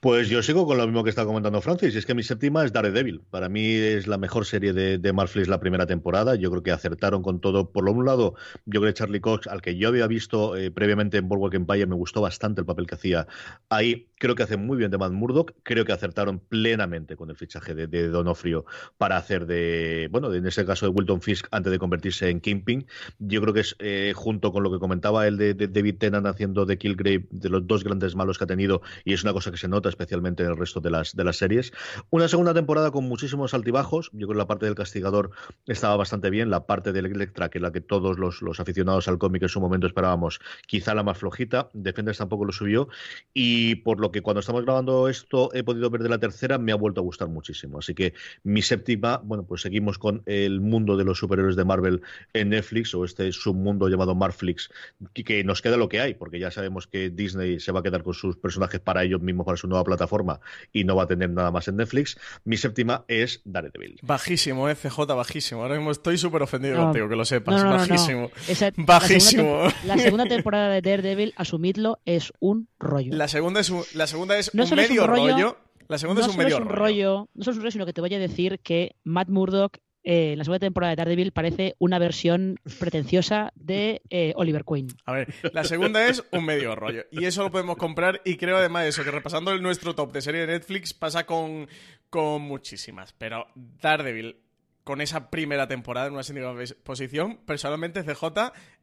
[0.01, 2.65] Pues yo sigo con lo mismo que está comentando Francis, y es que mi séptima
[2.65, 3.21] es Daredevil.
[3.31, 5.13] Para mí es la mejor serie de, de
[5.47, 6.35] la primera temporada.
[6.37, 7.71] Yo creo que acertaron con todo.
[7.71, 8.35] Por lo un lado,
[8.65, 11.87] yo creo que Charlie Cox, al que yo había visto eh, previamente en Boardwalk Empire,
[11.87, 13.27] me gustó bastante el papel que hacía
[13.69, 14.10] ahí.
[14.21, 15.55] Creo que hace muy bien de Matt Murdock.
[15.63, 18.67] Creo que acertaron plenamente con el fichaje de, de Donofrio
[18.99, 22.87] para hacer de, bueno, en ese caso de Wilton Fisk antes de convertirse en Kingpin.
[23.19, 26.27] Yo creo que es, eh, junto con lo que comentaba el de, de David Tennant
[26.27, 29.51] haciendo de Killgrave, de los dos grandes malos que ha tenido, y es una cosa
[29.51, 31.73] que se nota especialmente en el resto de las, de las series.
[32.11, 34.11] Una segunda temporada con muchísimos altibajos.
[34.13, 35.31] Yo creo que la parte del castigador
[35.67, 36.51] estaba bastante bien.
[36.51, 39.49] La parte del Electra, que es la que todos los, los aficionados al cómic en
[39.49, 41.71] su momento esperábamos, quizá la más flojita.
[41.73, 42.89] Defenders tampoco lo subió.
[43.33, 46.73] Y por lo que cuando estamos grabando esto he podido ver de la tercera, me
[46.73, 47.79] ha vuelto a gustar muchísimo.
[47.79, 52.03] Así que mi séptima, bueno, pues seguimos con el mundo de los superhéroes de Marvel
[52.33, 54.71] en Netflix o este submundo llamado Marflix,
[55.13, 58.03] que nos queda lo que hay, porque ya sabemos que Disney se va a quedar
[58.03, 60.41] con sus personajes para ellos mismos, para su nueva plataforma
[60.73, 62.19] y no va a tener nada más en Netflix.
[62.45, 63.99] Mi séptima es Daredevil.
[64.03, 65.63] Bajísimo, eh, CJ, bajísimo.
[65.63, 67.63] Ahora mismo estoy súper ofendido contigo, que lo sepas.
[67.63, 68.31] bajísimo.
[68.77, 69.63] bajísimo.
[69.85, 73.15] La segunda, temporada de Daredevil, asumidlo, es un rollo.
[73.15, 76.61] La segunda es un, la segunda es un medio rollo, La segunda es un medio
[76.61, 77.29] rollo.
[77.35, 80.35] No solo es un rollo, sino que te voy a decir que Matt Murdock eh,
[80.39, 84.87] la segunda temporada de Daredevil parece una versión pretenciosa de eh, Oliver Queen.
[85.05, 87.05] A ver, la segunda es un medio rollo.
[87.11, 88.23] Y eso lo podemos comprar.
[88.25, 91.69] Y creo además eso, que repasando el nuestro top de serie de Netflix pasa con,
[92.09, 93.13] con muchísimas.
[93.13, 94.41] Pero Daredevil,
[94.85, 98.25] con esa primera temporada en una segunda posición, personalmente CJ,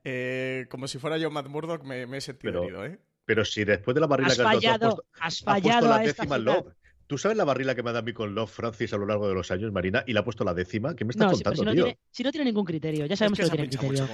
[0.03, 2.85] eh, como si fuera yo Matt Murdock, me, he sentido herido.
[2.85, 2.99] ¿eh?
[3.27, 6.73] Pero si después de la barrila has que fallado, has, fallado la décima Love.
[7.07, 9.05] ¿Tú sabes la barrila que me ha dado a mí con Love Francis a lo
[9.05, 10.01] largo de los años, Marina?
[10.07, 10.95] Y le ha puesto la décima.
[10.95, 11.83] ¿Qué me estás contando, si no tío?
[11.83, 14.07] Tiene, si no tiene ningún criterio, ya sabemos que, no tiene criterio.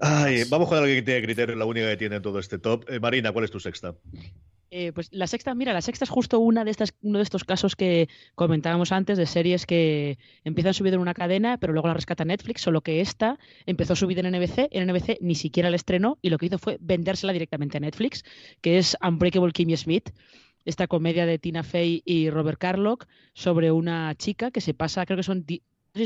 [0.00, 2.88] Ay, vamos con alguien que tiene criterio, la única que tiene en todo este top.
[2.88, 3.96] Eh, Marina, ¿cuál es tu sexta?
[4.74, 7.44] Eh, pues la sexta, mira, la sexta es justo una de estas, uno de estos
[7.44, 11.88] casos que comentábamos antes de series que empiezan su vida en una cadena, pero luego
[11.88, 15.68] la rescata Netflix, solo que esta empezó su vida en NBC, en NBC ni siquiera
[15.68, 18.24] la estrenó y lo que hizo fue vendérsela directamente a Netflix,
[18.62, 20.08] que es Unbreakable Kimmy Smith
[20.64, 25.18] esta comedia de Tina Fey y Robert Carlock sobre una chica que se pasa, creo
[25.18, 25.44] que son,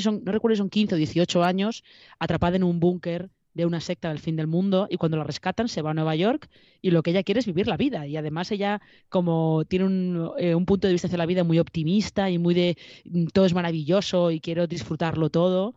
[0.01, 1.85] son, no recuerdo si son 15 o 18 años,
[2.19, 5.69] atrapada en un búnker de una secta del fin del mundo y cuando la rescatan
[5.69, 6.49] se va a Nueva York
[6.83, 8.07] y lo que ella quiere es vivir la vida.
[8.07, 11.59] Y además ella como tiene un, eh, un punto de vista hacia la vida muy
[11.59, 15.75] optimista y muy de mm, todo es maravilloso y quiero disfrutarlo todo.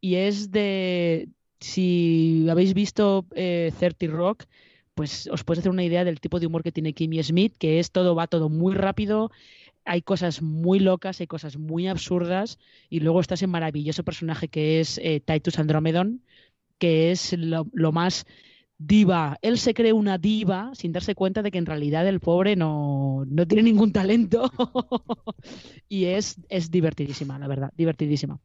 [0.00, 4.44] Y es de si habéis visto eh, 30 Rock
[4.94, 7.80] pues os puedes hacer una idea del tipo de humor que tiene Kimmy Smith, que
[7.80, 9.30] es todo, va todo muy rápido,
[9.84, 12.58] hay cosas muy locas, hay cosas muy absurdas,
[12.88, 16.22] y luego está ese maravilloso personaje que es eh, Titus Andromedon,
[16.78, 18.26] que es lo, más
[18.78, 19.38] diva.
[19.42, 23.24] Él se cree una diva sin darse cuenta de que en realidad el pobre no,
[23.26, 24.50] no tiene ningún talento.
[25.88, 28.38] y es, es divertidísima, la verdad, divertidísima.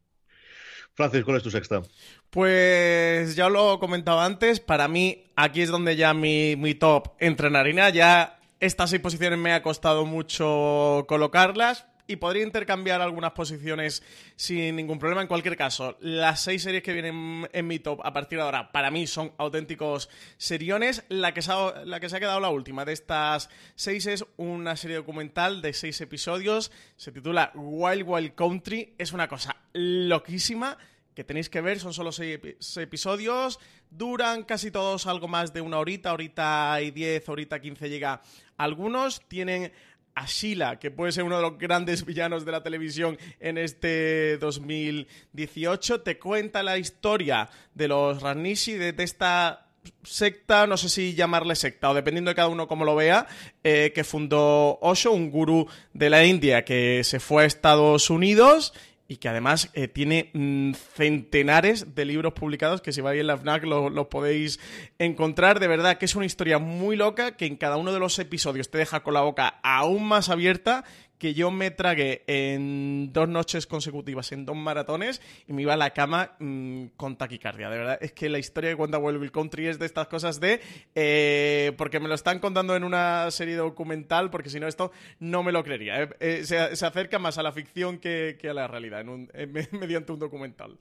[0.94, 1.82] Francis, ¿cuál es tu sexta?
[2.28, 7.48] Pues ya lo comentaba antes, para mí aquí es donde ya mi, mi top entra
[7.48, 13.32] en harina, ya estas seis posiciones me ha costado mucho colocarlas, y podría intercambiar algunas
[13.32, 14.02] posiciones
[14.36, 15.22] sin ningún problema.
[15.22, 18.72] En cualquier caso, las seis series que vienen en mi top a partir de ahora,
[18.72, 21.04] para mí son auténticos seriones.
[21.08, 24.24] La que se ha, la que se ha quedado la última de estas seis es
[24.36, 26.72] una serie documental de seis episodios.
[26.96, 28.94] Se titula Wild Wild Country.
[28.98, 30.78] Es una cosa loquísima
[31.14, 32.40] que tenéis que ver, son solo seis,
[32.76, 33.58] episodios,
[33.90, 38.22] duran casi todos algo más de una horita, horita y diez, horita quince llega
[38.56, 39.72] algunos, tienen
[40.14, 44.38] a Sheila, que puede ser uno de los grandes villanos de la televisión en este
[44.38, 46.02] 2018.
[46.02, 49.66] Te cuenta la historia de los Ranishi, de, esta
[50.02, 53.26] secta, no sé si llamarle secta o dependiendo de cada uno cómo lo vea,
[53.64, 58.74] eh, que fundó Osho, un gurú de la India que se fue a Estados Unidos
[59.08, 63.36] y que además eh, tiene mm, centenares de libros publicados que si vais en la
[63.36, 64.58] FNAC los podéis
[64.98, 65.60] encontrar.
[65.60, 68.70] De verdad que es una historia muy loca que en cada uno de los episodios
[68.70, 70.84] te deja con la boca aún más abierta
[71.22, 75.76] que yo me tragué en dos noches consecutivas, en dos maratones, y me iba a
[75.76, 77.70] la cama mm, con taquicardia.
[77.70, 80.60] De verdad, es que la historia cuando vuelve el country es de estas cosas de...
[80.96, 85.44] Eh, porque me lo están contando en una serie documental, porque si no esto no
[85.44, 86.02] me lo creería.
[86.02, 89.04] Eh, eh, se, acerca más a la ficción que, a la realidad
[89.70, 90.76] mediante un documental.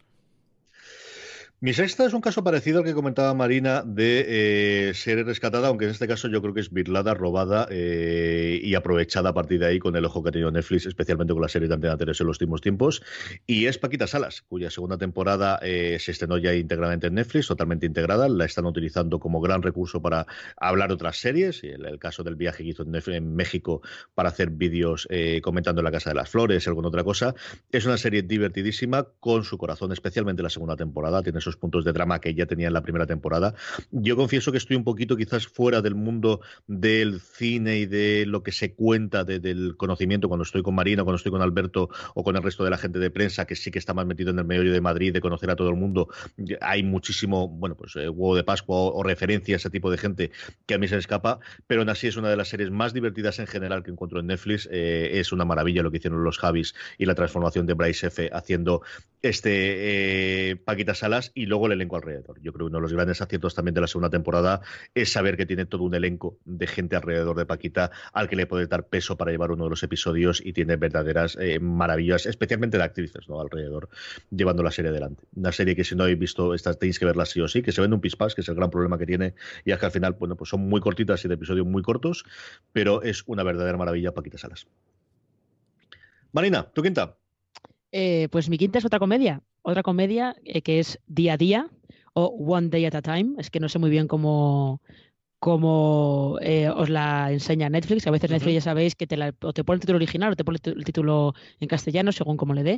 [1.64, 4.26] Mi sexta es un caso parecido al que comentaba Marina de
[4.90, 8.74] eh, ser rescatada, aunque en este caso yo creo que es virlada, robada eh, y
[8.74, 11.50] aprovechada a partir de ahí con el ojo que ha tenido Netflix, especialmente con la
[11.50, 13.04] serie de Antena 3 en los últimos tiempos.
[13.46, 17.86] Y es Paquita Salas, cuya segunda temporada eh, se estrenó ya íntegramente en Netflix, totalmente
[17.86, 18.28] integrada.
[18.28, 20.26] La están utilizando como gran recurso para
[20.58, 21.64] hablar otras series.
[21.64, 23.84] El, el caso del viaje que hizo en, en México
[24.16, 25.08] para hacer vídeos
[25.44, 27.36] comentando en la Casa de las Flores, alguna otra cosa.
[27.72, 31.22] Es una serie divertidísima con su corazón, especialmente la segunda temporada.
[31.22, 33.54] Tiene puntos de drama que ya tenía en la primera temporada.
[33.92, 38.44] Yo confieso que estoy un poquito quizás fuera del mundo del cine y de lo
[38.44, 42.36] que se cuenta del conocimiento cuando estoy con Marina, cuando estoy con Alberto o con
[42.36, 44.46] el resto de la gente de prensa que sí que está más metido en el
[44.46, 46.10] medio de Madrid, de conocer a todo el mundo.
[46.62, 50.32] Hay muchísimo, bueno, pues eh, huevo de Pascua o, referencia a ese tipo de gente
[50.66, 52.94] que a mí se me escapa, pero aún así es una de las series más
[52.94, 54.68] divertidas en general que encuentro en Netflix.
[54.72, 58.30] Eh, es una maravilla lo que hicieron los Javis y la transformación de Bryce F
[58.34, 58.82] haciendo
[59.22, 62.40] este eh, Paquita Salas luego el elenco alrededor.
[62.42, 64.62] Yo creo que uno de los grandes aciertos también de la segunda temporada
[64.94, 68.46] es saber que tiene todo un elenco de gente alrededor de Paquita al que le
[68.46, 72.78] puede dar peso para llevar uno de los episodios y tiene verdaderas eh, maravillas, especialmente
[72.78, 73.40] de actrices ¿no?
[73.40, 73.90] alrededor,
[74.30, 75.24] llevando la serie adelante.
[75.36, 77.72] Una serie que si no habéis visto, estas tenéis que verla sí o sí, que
[77.72, 79.34] se vende un pispás, que es el gran problema que tiene,
[79.66, 82.26] y es que al final, bueno, pues son muy cortitas y de episodios muy cortos,
[82.74, 84.68] pero es una verdadera maravilla Paquita Salas.
[86.32, 87.18] Marina, ¿tu quinta?
[87.92, 91.70] Eh, pues mi quinta es otra comedia, otra comedia eh, que es Día a Día
[92.14, 93.36] o One Day at a Time.
[93.38, 94.82] Es que no sé muy bien cómo,
[95.40, 98.08] cómo eh, os la enseña Netflix.
[98.08, 100.44] A veces Netflix ya sabéis que te, o te pone el título original o te
[100.44, 102.78] pone el título en castellano, según como le dé.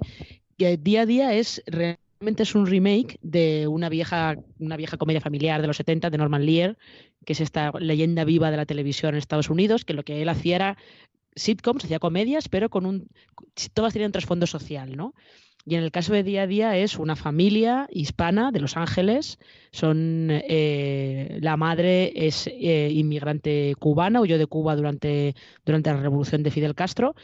[0.58, 5.62] día a Día es realmente es un remake de una vieja, una vieja comedia familiar
[5.62, 6.78] de los 70 de Norman Lear,
[7.26, 10.30] que es esta leyenda viva de la televisión en Estados Unidos, que lo que él
[10.30, 10.78] hacía era
[11.36, 13.08] sitcoms, hacía comedias, pero con un
[13.74, 15.13] todas tenían un trasfondo social, ¿no?
[15.65, 19.39] Y en el caso de día a día es una familia hispana de Los Ángeles.
[19.71, 26.43] Son eh, la madre es eh, inmigrante cubana, huyó de Cuba durante, durante la revolución
[26.43, 27.15] de Fidel Castro.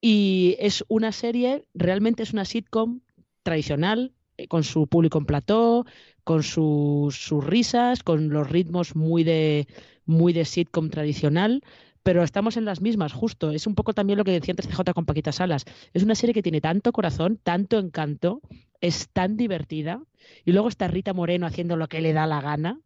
[0.00, 3.00] Y es una serie, realmente es una sitcom
[3.42, 5.86] tradicional, eh, con su público en plató,
[6.22, 9.68] con sus, sus risas, con los ritmos muy de,
[10.04, 11.62] muy de sitcom tradicional
[12.06, 13.50] pero estamos en las mismas, justo.
[13.50, 15.64] Es un poco también lo que decía antes CJ con Paquita Salas.
[15.92, 18.42] Es una serie que tiene tanto corazón, tanto encanto,
[18.80, 20.00] es tan divertida.
[20.44, 22.80] Y luego está Rita Moreno haciendo lo que le da la gana,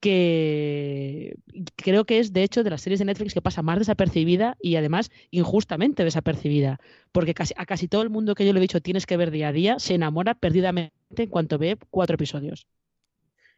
[0.00, 1.36] que
[1.76, 4.74] creo que es, de hecho, de las series de Netflix que pasa más desapercibida y
[4.74, 6.80] además injustamente desapercibida.
[7.12, 9.30] Porque casi, a casi todo el mundo que yo le he dicho tienes que ver
[9.30, 12.66] día a día se enamora perdidamente en cuanto ve cuatro episodios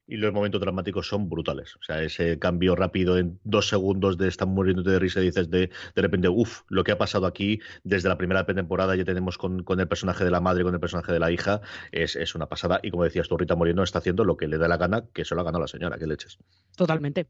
[0.09, 1.77] y los momentos dramáticos son brutales.
[1.77, 5.51] O sea, ese cambio rápido en dos segundos de estar muriéndote de risa y dices
[5.51, 9.37] de, de repente, uff, lo que ha pasado aquí desde la primera temporada ya tenemos
[9.37, 11.61] con, con, el personaje de la madre, con el personaje de la hija,
[11.93, 12.81] es, es una pasada.
[12.83, 15.23] Y como decías tú, Rita Moreno está haciendo lo que le da la gana, que
[15.23, 16.39] eso lo ha ganado la señora, que leches.
[16.75, 17.29] Totalmente.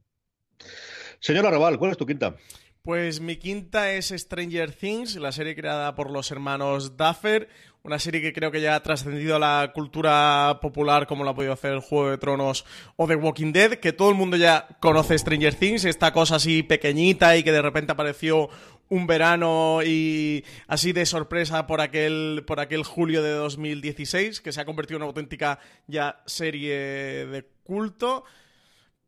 [1.20, 2.36] Señora Raval, ¿cuál es tu quinta?
[2.82, 7.48] Pues mi quinta es Stranger Things, la serie creada por los hermanos Duffer,
[7.82, 11.34] una serie que creo que ya ha trascendido a la cultura popular como lo ha
[11.34, 12.64] podido hacer el Juego de Tronos
[12.96, 16.62] o The Walking Dead, que todo el mundo ya conoce Stranger Things, esta cosa así
[16.62, 18.48] pequeñita y que de repente apareció
[18.88, 24.60] un verano y así de sorpresa por aquel, por aquel julio de 2016, que se
[24.60, 28.24] ha convertido en una auténtica ya serie de culto.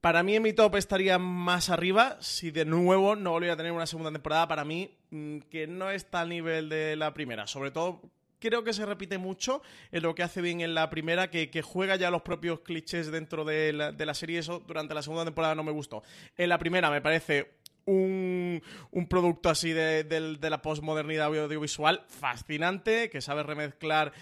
[0.00, 3.72] Para mí en mi top estaría más arriba si de nuevo no volviera a tener
[3.72, 4.48] una segunda temporada.
[4.48, 7.46] Para mí, mm, que no está al nivel de la primera.
[7.46, 8.00] Sobre todo,
[8.38, 9.60] creo que se repite mucho
[9.92, 13.44] en lo que hace bien en la primera, que, juega ya los propios clichés dentro
[13.44, 14.38] de la, de la serie.
[14.38, 16.02] Eso durante la segunda temporada no me gustó.
[16.36, 18.62] En la primera me parece un,
[19.08, 24.12] producto así de, de, la posmodernidad audiovisual fascinante, que sabe remezclar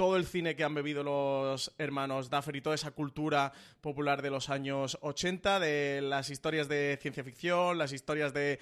[0.00, 4.30] todo el cine que han bebido los hermanos Duffer y toda esa cultura popular de
[4.30, 8.58] los años 80, de las historias de ciencia ficción, las historias de,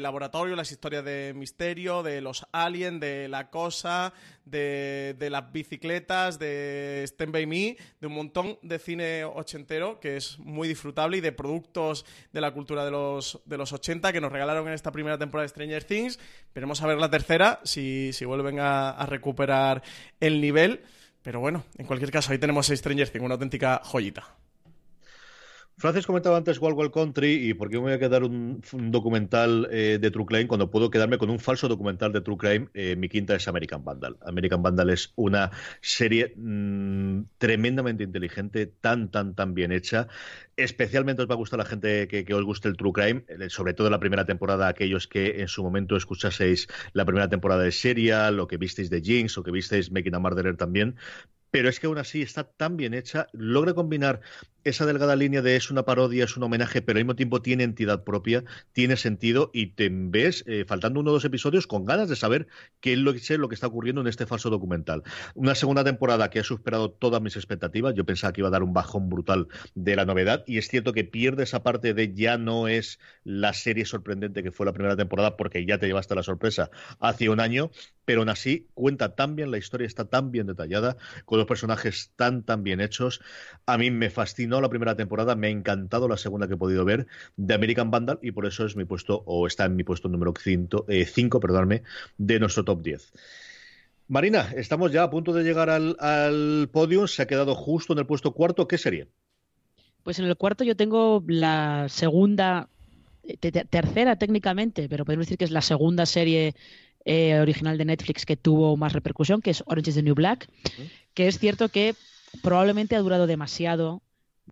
[0.00, 4.12] laboratorio, las historias de misterio, de los aliens, de la cosa,
[4.44, 10.38] de, las bicicletas, de Stand By Me, de un montón de cine ochentero que es
[10.38, 14.32] muy disfrutable y de productos de la cultura de los, de los 80 que nos
[14.32, 16.18] regalaron en esta primera temporada de Stranger Things.
[16.54, 19.82] Veremos a ver la tercera, si, si vuelven a recuperar
[20.20, 20.82] el nivel.
[21.22, 24.43] Pero bueno, en cualquier caso, ahí tenemos a Stranger Things, una auténtica joyita.
[25.76, 28.62] Francis comentaba antes Wild Wild Country y por qué me voy a quedar un,
[28.92, 32.68] documental eh, de True Crime cuando puedo quedarme con un falso documental de True Crime.
[32.74, 34.16] Eh, mi quinta es American Vandal.
[34.24, 35.50] American Vandal es una
[35.80, 40.06] serie mm, tremendamente inteligente, tan, tan, tan bien hecha.
[40.56, 43.24] Especialmente os va a gustar a la gente que, que, os guste el True Crime,
[43.26, 47.64] eh, sobre todo la primera temporada, aquellos que en su momento escuchaseis la primera temporada
[47.64, 50.94] de Serial, lo que visteis de Jinx, o que visteis Making a Murderer también,
[51.54, 54.20] pero es que aún así está tan bien hecha, logra combinar
[54.64, 57.64] esa delgada línea de es una parodia, es un homenaje, pero al mismo tiempo tiene
[57.64, 62.08] entidad propia, tiene sentido y te ves, eh, faltando uno o dos episodios, con ganas
[62.08, 62.46] de saber
[62.80, 65.02] qué es lo, lo que está ocurriendo en este falso documental.
[65.34, 68.62] Una segunda temporada que ha superado todas mis expectativas, yo pensaba que iba a dar
[68.62, 72.38] un bajón brutal de la novedad y es cierto que pierde esa parte de ya
[72.38, 76.22] no es la serie sorprendente que fue la primera temporada porque ya te llevaste la
[76.22, 77.70] sorpresa hace un año,
[78.04, 82.12] pero aún así cuenta tan bien, la historia está tan bien detallada, con los personajes
[82.16, 83.20] tan, tan bien hechos.
[83.66, 84.10] A mí me
[84.54, 87.90] fascinó la primera temporada, me ha encantado la segunda que he podido ver de American
[87.90, 91.82] Vandal y por eso es mi puesto, o está en mi puesto número 5, eh,
[92.18, 93.12] de nuestro top 10.
[94.06, 98.00] Marina, estamos ya a punto de llegar al, al podio, se ha quedado justo en
[98.00, 99.06] el puesto cuarto, ¿qué sería?
[100.02, 102.68] Pues en el cuarto yo tengo la segunda,
[103.70, 106.54] tercera técnicamente, pero podemos decir que es la segunda serie
[107.06, 110.46] eh, original de Netflix que tuvo más repercusión, que es Orange is the New Black,
[111.14, 111.94] que es cierto que
[112.42, 114.02] probablemente ha durado demasiado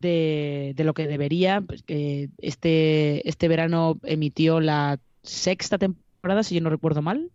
[0.02, 1.62] de, lo que debería.
[1.62, 7.30] Pues, este, este verano emitió la sexta temporada, si yo no recuerdo mal.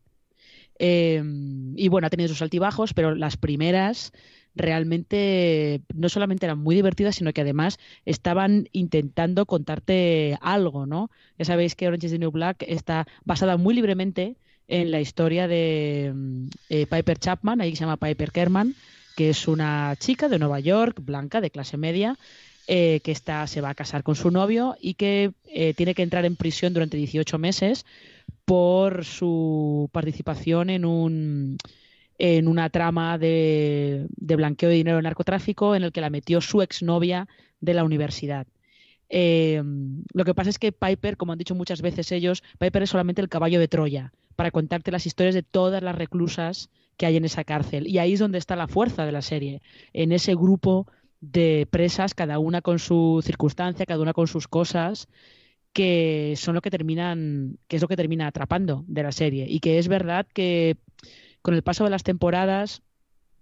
[0.80, 1.24] Eh,
[1.76, 4.14] y bueno, ha tenido sus altibajos, pero las primeras
[4.58, 11.10] realmente no solamente eran muy divertidas, sino que además estaban intentando contarte algo, ¿no?
[11.38, 14.36] Ya sabéis que Orange is the New Black está basada muy libremente
[14.68, 18.76] en la historia de mm, eh, Piper Chapman, ahí se llama Piper Kerman,
[19.16, 22.18] que es una chica de Nueva York, blanca, de clase media,
[22.68, 26.04] eh, que está, se va a casar con su novio y que eh, tiene que
[26.04, 27.86] entrar en prisión durante 18 meses
[28.44, 31.58] por su participación en un
[32.20, 36.42] en una trama de, de blanqueo de dinero en narcotráfico en el que la metió
[36.42, 37.28] su exnovia
[37.62, 38.48] de la universidad.
[39.10, 43.22] lo que pasa es que Piper, como han dicho muchas veces ellos, Piper es solamente
[43.22, 47.24] el caballo de Troya para contarte las historias de todas las reclusas que hay en
[47.24, 47.88] esa cárcel.
[47.88, 49.62] Y ahí es donde está la fuerza de la serie,
[49.94, 50.88] en ese grupo
[51.20, 55.08] de presas, cada una con su circunstancia, cada una con sus cosas,
[55.74, 59.46] que son lo que terminan, que es lo que termina atrapando de la serie.
[59.50, 60.78] Y que es verdad que
[61.42, 62.82] con el paso de las temporadas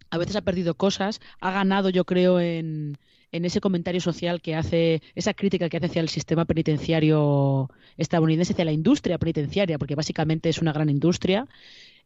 [0.09, 2.97] a veces ha perdido cosas, ha ganado, yo creo, en,
[3.31, 8.53] en ese comentario social que hace, esa crítica que hace hacia el sistema penitenciario estadounidense,
[8.53, 11.47] hacia la industria penitenciaria, porque básicamente es una gran industria.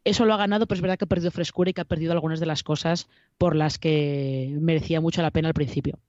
[0.10, 2.12] Eso lo ha ganado, pero es verdad que ha perdido frescura y que ha perdido
[2.12, 3.08] algunas de las cosas
[3.38, 6.00] por las que merecía mucho la pena al principio.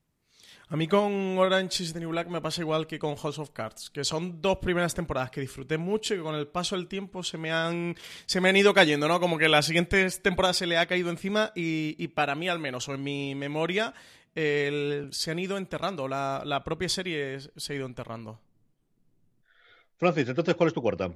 [0.69, 3.51] A mí con Orange is the New Black me pasa igual que con House of
[3.51, 6.87] Cards, que son dos primeras temporadas que disfruté mucho y que con el paso del
[6.87, 7.97] tiempo se me han,
[8.27, 9.19] se me han ido cayendo, ¿no?
[9.19, 12.61] Como que las siguientes temporadas se le ha caído encima y, y para mí al
[12.61, 13.95] menos, o en mi memoria,
[14.35, 18.41] se han ido enterrando, la, propia serie se ha ido enterrando.
[19.97, 21.11] Francis, entonces, ¿cuál es tu cuarta?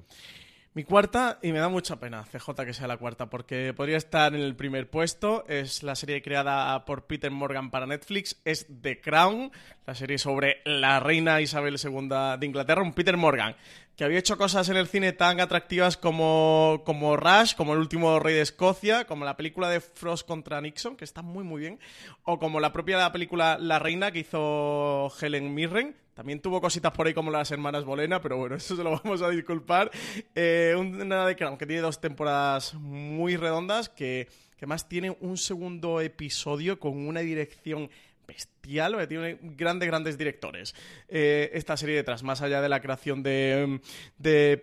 [0.75, 4.35] Mi cuarta, y me da mucha pena, CJ, que sea la cuarta, porque podría estar
[4.35, 5.45] en el primer puesto.
[5.47, 8.41] Es la serie creada por Peter Morgan para Netflix.
[8.43, 9.53] Es The Crown,
[9.85, 12.81] la serie sobre la reina Isabel II de Inglaterra.
[12.81, 13.55] Un Peter Morgan
[13.95, 18.19] que había hecho cosas en el cine tan atractivas como, como Rush, como El último
[18.19, 21.79] rey de Escocia, como la película de Frost contra Nixon, que está muy muy bien,
[22.23, 27.07] o como la propia película La Reina que hizo Helen Mirren, también tuvo cositas por
[27.07, 29.91] ahí como las hermanas Bolena, pero bueno, eso se lo vamos a disculpar.
[30.33, 34.27] Eh, una de que tiene dos temporadas muy redondas, que,
[34.57, 37.89] que más tiene un segundo episodio con una dirección
[38.27, 40.75] bestial, tiene grandes, grandes directores.
[41.07, 43.79] Eh, esta serie detrás, más allá de la creación de,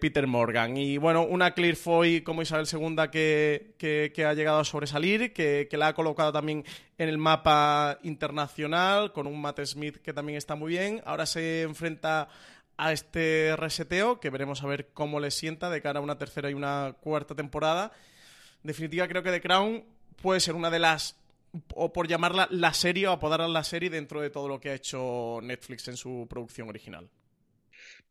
[0.00, 0.76] Peter Morgan.
[0.76, 5.68] Y bueno, una Clear Foy como Isabel II que, que, ha llegado a sobresalir, que,
[5.70, 6.64] que, la ha colocado también
[6.98, 11.02] en el mapa internacional, con un Matt Smith que también está muy bien.
[11.04, 12.28] Ahora se enfrenta
[12.76, 16.50] a este reseteo, que veremos a ver cómo le sienta de cara a una tercera
[16.50, 17.92] y una cuarta temporada.
[18.62, 19.84] En definitiva, creo que The Crown
[20.20, 21.16] puede ser una de las
[21.74, 24.74] o por llamarla la serie o apodarla la serie dentro de todo lo que ha
[24.74, 27.08] hecho Netflix en su producción original.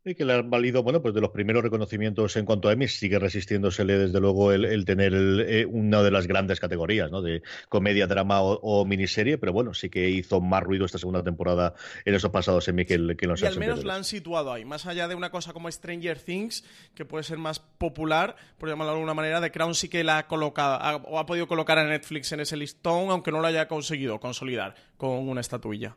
[0.03, 2.87] Y que le han valido, bueno, pues de los primeros reconocimientos en cuanto a Emmy,
[2.87, 7.21] sigue resistiéndosele desde luego el, tener eh, una de las grandes categorías, ¿no?
[7.21, 11.75] De comedia, drama o, miniserie, pero bueno, sí que hizo más ruido esta segunda temporada
[12.03, 14.87] en esos pasados Emmy que, que los Y al menos la han situado ahí, más
[14.87, 16.63] allá de una cosa como Stranger Things,
[16.95, 20.17] que puede ser más popular, por llamarlo de alguna manera, The Crown sí que la
[20.17, 23.67] ha colocado, o ha podido colocar a Netflix en ese listón, aunque no lo haya
[23.67, 25.95] conseguido consolidar con una estatuilla.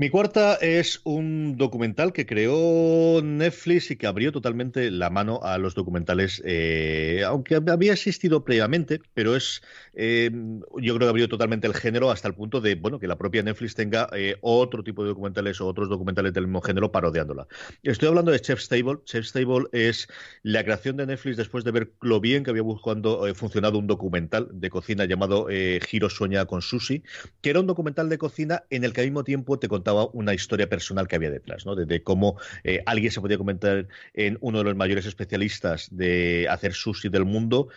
[0.00, 5.58] Mi cuarta es un documental que creó Netflix y que abrió totalmente la mano a
[5.58, 9.60] los documentales, eh, aunque había existido previamente, pero es,
[9.92, 13.18] eh, yo creo que abrió totalmente el género hasta el punto de, bueno, que la
[13.18, 17.46] propia Netflix tenga eh, otro tipo de documentales o otros documentales del mismo género parodiándola.
[17.82, 19.00] Estoy hablando de Chef's Table.
[19.04, 20.08] Chef's Table es
[20.42, 24.48] la creación de Netflix después de ver lo bien que había buscando funcionado un documental
[24.50, 25.48] de cocina llamado
[25.86, 27.02] Giro Sueña con Sushi,
[27.42, 30.34] que era un documental de cocina en el que al mismo tiempo te contaba una
[30.34, 31.74] historia personal que había detrás, ¿no?
[31.74, 36.72] De, cómo eh, alguien se podía comentar en uno de los mayores especialistas de hacer
[36.72, 37.68] sushi del mundo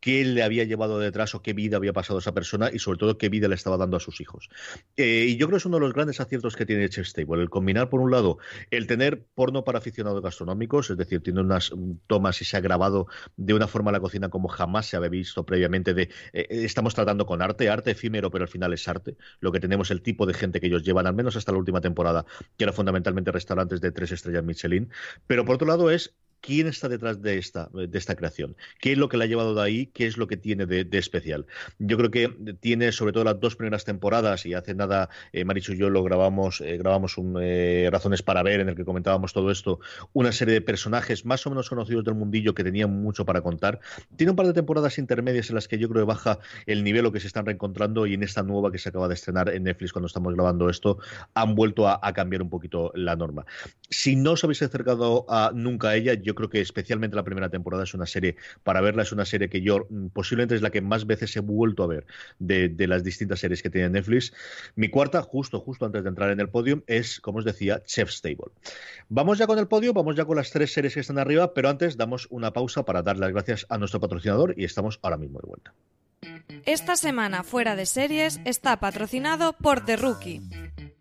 [0.00, 3.18] qué le había llevado detrás o qué vida había pasado esa persona y sobre todo
[3.18, 4.48] qué vida le estaba dando a sus hijos.
[4.96, 7.42] Eh, y yo creo que es uno de los grandes aciertos que tiene Chef Stable,
[7.42, 8.38] el combinar por un lado
[8.70, 11.72] el tener porno para aficionados gastronómicos, es decir, tiene unas
[12.06, 15.44] tomas y se ha grabado de una forma la cocina como jamás se había visto
[15.44, 19.16] previamente de eh, estamos tratando con arte, arte efímero, pero al final es arte.
[19.40, 21.80] Lo que tenemos el tipo de gente que ellos llevan, al menos hasta la última
[21.80, 22.24] temporada,
[22.56, 24.90] que era fundamentalmente restaurantes de tres estrellas Michelin.
[25.26, 28.98] Pero por otro lado es quién está detrás de esta, de esta creación, qué es
[28.98, 31.46] lo que la ha llevado de ahí, qué es lo que tiene de, especial.
[31.78, 32.28] Yo creo que
[32.60, 36.02] tiene sobre todo las dos primeras temporadas y hace nada eh, Marichu y yo lo
[36.02, 39.80] grabamos, eh, grabamos un eh, Razones para ver en el que comentábamos todo esto,
[40.12, 43.80] una serie de personajes más o menos conocidos del mundillo que tenían mucho para contar.
[44.16, 47.06] Tiene un par de temporadas intermedias en las que yo creo que baja el nivel
[47.06, 49.64] o que se están reencontrando y en esta nueva que se acaba de estrenar en
[49.64, 50.98] Netflix cuando estamos grabando esto
[51.34, 53.44] han vuelto a, cambiar un poquito la norma.
[53.90, 57.94] Si no os habéis acercado nunca a ella, creo que especialmente la primera temporada es
[57.94, 61.06] una serie, para verla es una serie que yo mm, posiblemente es la que más
[61.06, 62.06] veces he vuelto a ver
[62.38, 64.32] de, las distintas series que tiene Netflix.
[64.74, 68.22] Mi cuarta, justo, justo antes de entrar en el podio, es, como os decía, Chef's
[68.22, 68.52] Table.
[69.08, 71.68] Vamos ya con el podio, vamos ya con las tres series que están arriba, pero
[71.68, 75.40] antes damos una pausa para dar las gracias a nuestro patrocinador y estamos ahora mismo
[75.40, 75.74] de vuelta.
[76.66, 80.42] Esta semana fuera de series está patrocinado por The Rookie.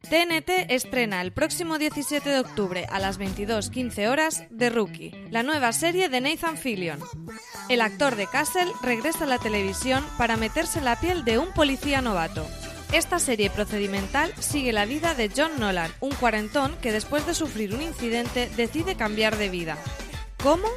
[0.09, 5.73] TNT estrena el próximo 17 de octubre a las 22.15 horas The Rookie, la nueva
[5.73, 6.99] serie de Nathan Fillion.
[7.67, 11.51] El actor de Castle regresa a la televisión para meterse en la piel de un
[11.53, 12.47] policía novato.
[12.93, 17.75] Esta serie procedimental sigue la vida de John Nolan, un cuarentón que después de sufrir
[17.75, 19.77] un incidente decide cambiar de vida.
[20.41, 20.69] ¿Cómo?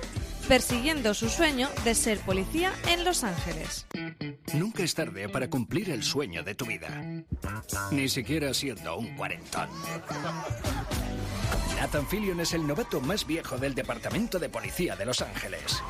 [0.50, 3.86] Persiguiendo su sueño de ser policía en Los Ángeles.
[4.52, 6.88] Nunca es tarde para cumplir el sueño de tu vida.
[7.92, 9.68] Ni siquiera siendo un cuarentón.
[11.76, 15.84] Nathan Fillion es el novato más viejo del Departamento de Policía de Los Ángeles.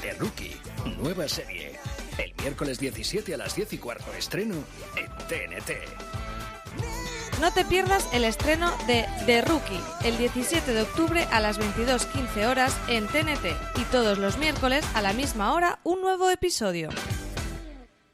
[0.00, 0.56] The Rookie,
[0.98, 1.80] nueva serie.
[2.18, 4.54] El miércoles 17 a las 10 y cuarto estreno
[4.94, 7.21] en TNT.
[7.42, 12.46] No te pierdas el estreno de The Rookie el 17 de octubre a las 22.15
[12.46, 16.88] horas en TNT y todos los miércoles a la misma hora un nuevo episodio.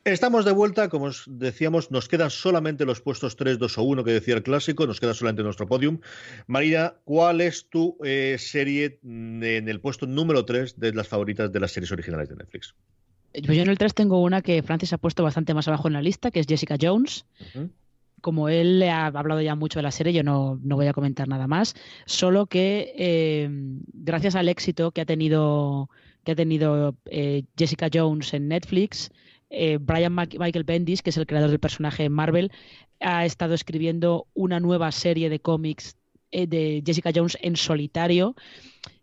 [0.06, 4.02] Estamos de vuelta, como os decíamos, nos quedan solamente los puestos 3, 2 o 1
[4.02, 6.00] que decía el clásico, nos queda solamente nuestro podium.
[6.46, 11.60] María, ¿cuál es tu eh, serie en el puesto número 3 de las favoritas de
[11.60, 12.74] las series originales de Netflix?
[13.32, 15.92] Pues yo en el 3 tengo una que Francis ha puesto bastante más abajo en
[15.92, 17.26] la lista, que es Jessica Jones
[18.20, 21.28] como él le ha hablado ya mucho de la serie, yo no, voy a comentar
[21.28, 21.74] nada más,
[22.06, 23.48] solo que eh,
[23.92, 25.90] gracias al éxito que ha tenido,
[26.24, 29.10] que ha tenido eh, Jessica Jones en Netflix,
[29.50, 32.52] eh, Brian Michael Bendis, que es el creador del personaje en Marvel,
[33.00, 35.96] ha estado escribiendo una nueva serie de cómics
[36.30, 38.34] eh, de Jessica Jones en solitario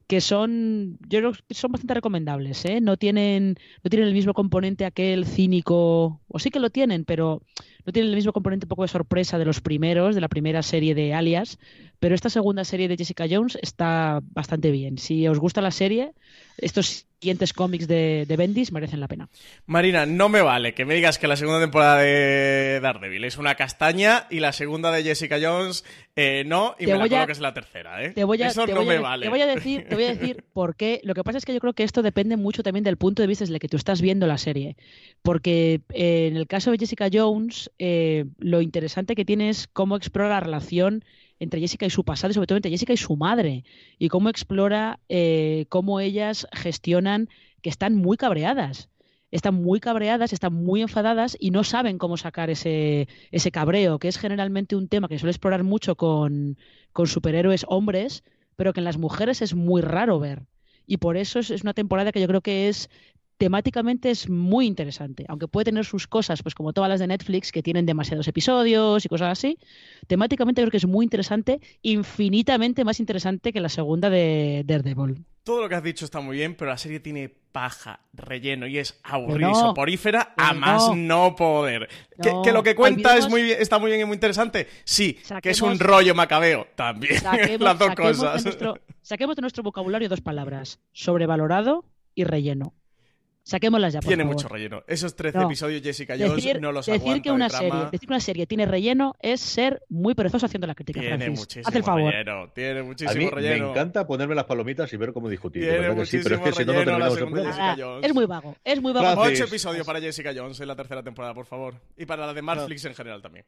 [0.07, 2.79] que son, yo creo que son bastante recomendables, ¿eh?
[2.79, 7.41] No tienen, no tienen el mismo componente aquel cínico, o sí que lo tienen, pero
[7.85, 10.63] no tienen el mismo componente un poco de sorpresa de los primeros, de la primera
[10.63, 11.59] serie de Alias,
[11.99, 14.97] pero esta segunda serie de Jessica Jones está bastante bien.
[14.97, 16.13] Si os gusta la serie,
[16.57, 19.29] estos siguientes cómics de, de Bendis merecen la pena.
[19.65, 23.55] Marina, no me vale que me digas que la segunda temporada de Daredevil es una
[23.55, 25.83] castaña y la segunda de Jessica Jones
[26.15, 28.11] eh, no, y me la que es la tercera, ¿eh?
[28.11, 29.25] Te voy a, Eso no me vale.
[29.25, 31.01] Te voy a decir, te voy a decir por qué.
[31.03, 33.27] Lo que pasa es que yo creo que esto depende mucho también del punto de
[33.27, 34.77] vista desde el que tú estás viendo la serie.
[35.23, 39.97] Porque eh, en el caso de Jessica Jones, eh, lo interesante que tiene es cómo
[39.97, 41.03] explora la relación
[41.45, 43.63] entre Jessica y su pasado y sobre todo entre Jessica y su madre
[43.97, 47.29] y cómo explora eh, cómo ellas gestionan
[47.61, 48.89] que están muy cabreadas.
[49.31, 54.07] Están muy cabreadas, están muy enfadadas y no saben cómo sacar ese, ese cabreo, que
[54.07, 56.57] es generalmente un tema que suele explorar mucho con,
[56.93, 58.23] con superhéroes hombres,
[58.55, 60.43] pero que en las mujeres es muy raro ver.
[60.87, 62.89] Y por eso es, es, una temporada que yo creo que es
[63.37, 67.51] temáticamente es muy interesante, aunque puede tener sus cosas, pues como todas las de Netflix,
[67.51, 69.57] que tienen demasiados episodios y cosas así,
[70.07, 75.25] temáticamente creo que es muy interesante, infinitamente más interesante que la segunda de Daredevil.
[75.43, 78.79] Todo lo que has dicho está muy bien, pero la serie tiene paja, relleno y
[78.79, 81.87] es aburrida y soporífera a más no, poder.
[82.43, 84.67] que, lo que cuenta es muy está muy bien y muy interesante.
[84.85, 87.21] Sí, que es un rollo macabeo también.
[87.59, 88.43] las dos cosas.
[89.03, 92.73] saquemos de nuestro vocabulario dos palabras: sobrevalorado y relleno.
[93.45, 94.83] Saquémoslas ya, por Tiene mucho relleno.
[94.87, 98.47] Esos 13 episodios Jessica Jones no los decir que una serie, Decir que una serie
[98.47, 102.11] tiene relleno es ser muy perezoso haciendo la crítica, Tiene muchísimo Haz el favor.
[102.11, 102.49] relleno.
[102.53, 105.61] Tiene muchísimo a mí Me encanta ponerme las palomitas y ver cómo discutir.
[105.61, 108.05] Tiene muchísimo sí, pero es que si no, no terminamos Jessica Jones.
[108.07, 108.55] Es muy vago.
[108.63, 109.21] Es muy vago.
[109.21, 111.75] Ocho episodios para Jessica Jones en la tercera temporada, por favor.
[111.95, 113.45] Y para la de Netflix en general también.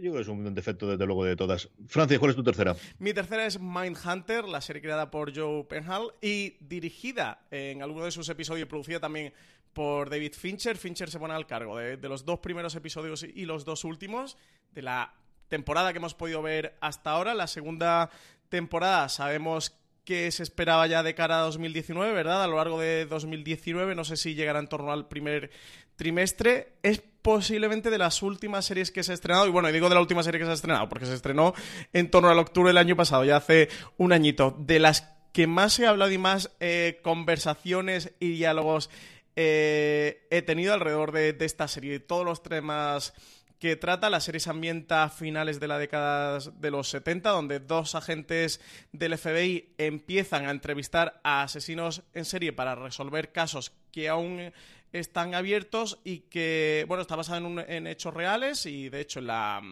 [0.00, 1.68] Yo creo que es un defecto, desde luego, de todas.
[1.86, 2.74] Francis, ¿cuál es tu tercera?
[2.98, 8.10] Mi tercera es Mindhunter, la serie creada por Joe Penhall y dirigida en alguno de
[8.10, 9.32] sus episodios, producida también
[9.72, 10.76] por David Fincher.
[10.78, 14.36] Fincher se pone al cargo de, los dos primeros episodios y los dos últimos
[14.72, 15.14] de la
[15.48, 17.34] temporada que hemos podido ver hasta ahora.
[17.34, 18.10] La segunda
[18.48, 19.76] temporada sabemos
[20.10, 22.42] que se esperaba ya de cara a 2019, ¿verdad?
[22.42, 25.52] A lo largo de 2019, no sé si llegará en torno al primer
[25.94, 26.72] trimestre.
[26.82, 30.00] Es posiblemente de las últimas series que se ha estrenado, y bueno, digo de la
[30.00, 31.54] última serie que se ha estrenado, porque se estrenó
[31.92, 35.78] en torno al octubre del año pasado, ya hace un añito, de las que más
[35.78, 38.90] he hablado y más eh, conversaciones y diálogos
[39.36, 43.14] eh, he tenido alrededor de, de esta serie, todos los temas
[43.60, 44.10] que trata.
[44.10, 48.60] La serie se ambienta a finales de la década de los 70, donde dos agentes
[48.90, 54.52] del FBI empiezan a entrevistar a asesinos en serie para resolver casos que aún
[54.92, 59.62] están abiertos y que, bueno, está basado en, hechos reales y, de hecho, en, la,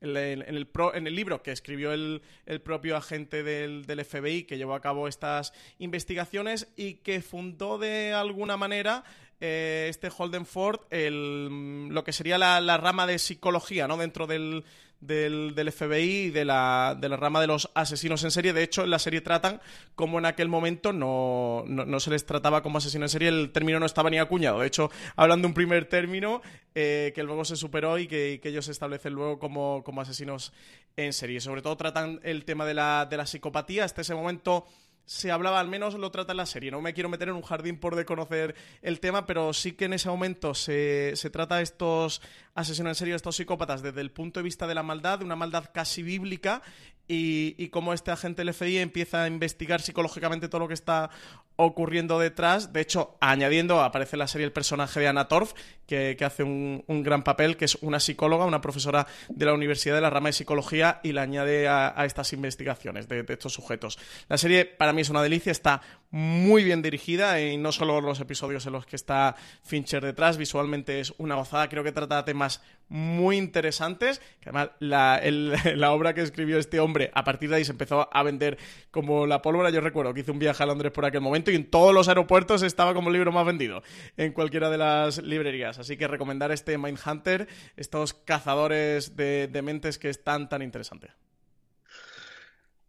[0.00, 2.22] en, el, en el, libro que escribió el,
[2.64, 8.56] propio agente del, FBI que llevó a cabo estas investigaciones y que fundó de alguna
[8.56, 9.04] manera
[9.46, 13.98] eh, este Holden Ford el, lo que sería la, rama de psicología, ¿no?
[13.98, 14.64] Dentro del,
[15.00, 18.54] del, FBI y de la, de la, rama de los asesinos en serie.
[18.54, 19.60] De hecho, en la serie tratan
[19.94, 23.78] como en aquel momento no, no, se les trataba como asesinos en serie, el término
[23.78, 24.60] no estaba ni acuñado.
[24.60, 26.40] De hecho, hablan de un primer término
[26.74, 30.54] eh, que luego se superó y que, que ellos se establecen luego como, como, asesinos
[30.96, 31.42] en serie.
[31.42, 33.84] Sobre todo tratan el tema de la, de la psicopatía.
[33.84, 34.64] Hasta ese momento
[35.06, 36.70] se hablaba, al menos lo trata la serie.
[36.70, 39.84] No me quiero meter en un jardín por de conocer el tema, pero sí que
[39.84, 42.22] en ese momento se, se trata estos
[42.54, 45.36] asesinos en serie, estos psicópatas, desde el punto de vista de la maldad, de una
[45.36, 46.62] maldad casi bíblica,
[47.06, 51.10] y, y cómo este agente del FBI empieza a investigar psicológicamente todo lo que está
[51.56, 52.72] ocurriendo detrás.
[52.72, 55.52] De hecho, añadiendo, aparece en la serie el personaje de Anna Torf,
[55.86, 60.00] que, hace un, gran papel, que es una psicóloga, una profesora de la Universidad de
[60.00, 63.98] la rama de psicología, y la añade a, estas investigaciones de, estos sujetos.
[64.28, 68.20] La serie para mí es una delicia, está muy bien dirigida y no solo los
[68.20, 72.62] episodios en los que está Fincher detrás, visualmente es una gozada, creo que trata temas
[72.88, 75.20] muy interesantes, que además la,
[75.74, 78.58] la, obra que escribió este hombre, a partir de ahí se empezó a vender
[78.90, 81.56] como la pólvora, yo recuerdo que hice un viaje a Londres por aquel momento y
[81.56, 83.82] en todos los aeropuertos estaba como el libro más vendido
[84.16, 89.98] en cualquiera de las librerías, así que recomendar este Mindhunter, estos cazadores de, de mentes
[89.98, 91.10] que es tan tan interesante.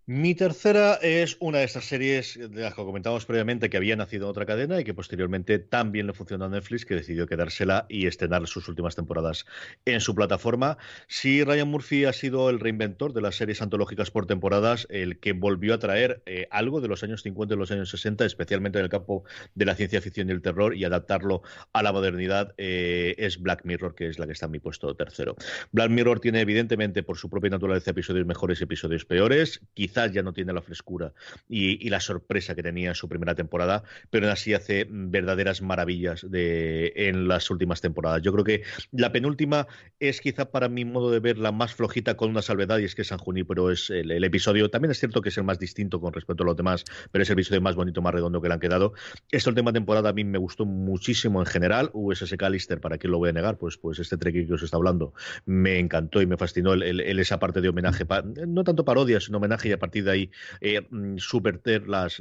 [0.08, 4.26] Mi tercera es una de estas series de las que comentamos previamente que había nacido
[4.26, 8.06] en otra cadena y que posteriormente también le funcionó a Netflix que decidió quedársela y
[8.06, 9.48] estrenar sus últimas temporadas
[9.86, 10.78] en su plataforma.
[11.08, 15.34] Si Ryan Murphy ha sido el reinventor de las series antológicas por temporadas, el que
[15.34, 18.84] volvió a traer eh, algo de los años 50 y los años 60, especialmente en
[18.84, 19.24] el campo
[19.56, 21.42] de la ciencia ficción y el terror, y adaptarlo
[21.74, 24.94] a la modernidad, eh, es Black Mirror, que es la que está en mi puesto
[24.96, 25.36] tercero.
[25.72, 29.62] Black Mirror tiene evidentemente por su propia naturaleza episodios mejores y episodios peores.
[29.74, 31.14] Quizá ya no tiene la frescura
[31.50, 36.26] y, la sorpresa que tenía en su primera temporada, pero aún así hace verdaderas maravillas
[36.30, 38.22] de, en las últimas temporadas.
[38.22, 39.68] Yo creo que la penúltima
[40.00, 42.96] es quizá para mi modo de ver la más flojita con una salvedad y es
[42.96, 46.12] que San Junípero es el, episodio, también es cierto que es el más distinto con
[46.12, 48.60] respecto a los demás, pero es el episodio más bonito, más redondo que le han
[48.60, 48.94] quedado.
[49.32, 53.20] Esta última temporada a mí me gustó muchísimo en general, USS Callister, ¿para qué lo
[53.20, 53.58] voy a negar?
[53.58, 55.14] Pues, pues este trek que os está hablando
[55.46, 58.06] me encantó y me fascinó el, esa parte de homenaje,
[58.48, 60.32] no tanto parodia, sino homenaje y partir de ahí
[60.62, 62.20] eh, mm, subverter las,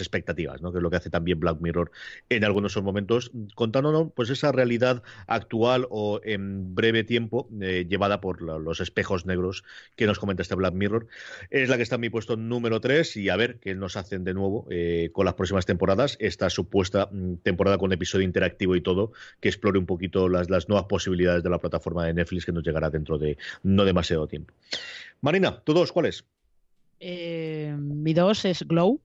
[0.00, 0.72] expectativas, ¿no?
[0.72, 1.90] que es lo que hace también Black Mirror
[2.28, 8.40] en algunos momentos, contándonos pues esa realidad actual o en breve tiempo eh, llevada por
[8.42, 9.64] los espejos negros
[9.96, 11.08] que nos comenta este Black Mirror.
[11.50, 14.24] Es la que está en mi puesto número 3 y a ver qué nos hacen
[14.24, 18.80] de nuevo eh, con las próximas temporadas, esta supuesta mm, temporada con episodio interactivo y
[18.80, 22.62] todo, que explore un poquito las nuevas posibilidades de la plataforma de Netflix que nos
[22.62, 24.54] llegará dentro de no demasiado tiempo.
[25.20, 26.24] Marina, ¿tú dos cuáles?
[27.04, 29.00] Eh, mi dos es Glow,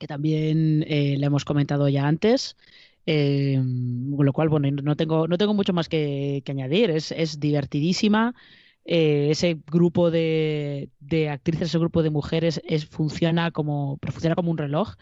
[0.00, 2.56] que también eh, le hemos comentado ya antes.
[3.06, 3.56] Eh,
[4.16, 6.90] con lo cual, bueno, no tengo, no tengo mucho más que, añadir.
[6.90, 8.34] Es, es divertidísima.
[8.84, 14.58] ese grupo de, de, actrices, ese grupo de mujeres es, funciona, como, funciona como un
[14.58, 14.94] reloj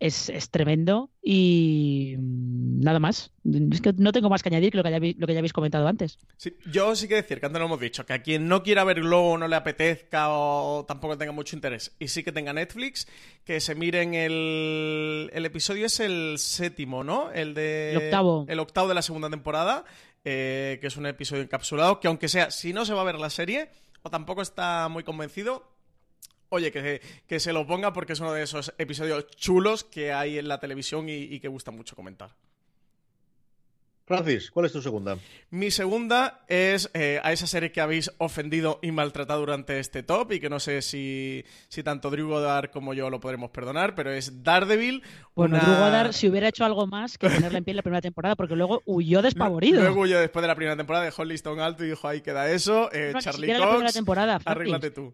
[0.00, 3.32] es, tremendo y mm, nada más.
[3.72, 5.52] Es que no tengo más que añadir que lo que, ya, lo que ya habéis
[5.52, 6.18] comentado antes.
[6.36, 8.84] Sí, yo sí que decir, que antes lo hemos dicho, que a quien no quiera
[8.84, 13.08] ver Glow no le apetezca o tampoco tenga mucho interés y sí que tenga Netflix,
[13.44, 17.30] que se miren el, el episodio es el séptimo, ¿no?
[17.32, 17.92] El de...
[17.92, 18.46] El octavo.
[18.48, 19.84] El octavo de la segunda temporada,
[20.24, 23.18] eh, que es un episodio encapsulado, que aunque sea, si no se va a ver
[23.18, 23.70] la serie
[24.02, 25.77] o tampoco está muy convencido,
[26.50, 30.38] Oye, que, que, se lo ponga porque es uno de esos episodios chulos que hay
[30.38, 32.30] en la televisión y, que gusta mucho comentar.
[34.06, 35.18] Francis, ¿cuál es tu segunda?
[35.50, 40.32] Mi segunda es eh, a esa serie que habéis ofendido y maltratado durante este top
[40.32, 44.10] y que no sé si, si tanto Drew Goddard como yo lo podremos perdonar, pero
[44.10, 45.02] es Daredevil.
[45.34, 48.00] Bueno, Drew Goddard si hubiera hecho algo más que ponerla en pie en la primera
[48.00, 49.82] temporada porque luego huyó despavorido.
[49.82, 52.50] Luego huyó después de la primera temporada, dejó el listón alto y dijo ahí queda
[52.50, 52.90] eso.
[52.94, 55.12] Eh, Charlie Cox, la primera temporada, arréglate tú.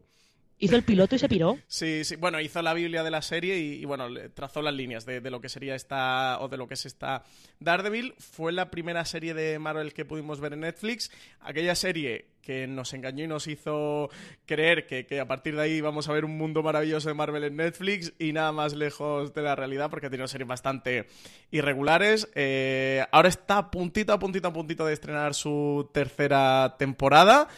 [0.65, 1.59] Hizo el piloto y se piró.
[1.67, 2.17] Sí, sí.
[2.17, 5.49] Bueno, hizo la Biblia de la serie y, bueno, trazó las líneas de, lo que
[5.49, 7.25] sería esta, o de lo que es esta
[7.61, 8.15] Daredevil.
[8.19, 11.11] Fue la primera serie de Marvel que pudimos ver en Netflix.
[11.41, 14.11] Aquella serie que nos engañó y nos hizo
[14.47, 17.57] creer que, a partir de ahí vamos a ver un mundo maravilloso de Marvel en
[17.57, 21.09] Netflix y nada más lejos de la realidad porque ha tenido series bastante
[21.51, 22.29] irregulares.
[22.35, 27.49] Eh, ahora está puntito, a puntito, a puntito de estrenar su tercera temporada.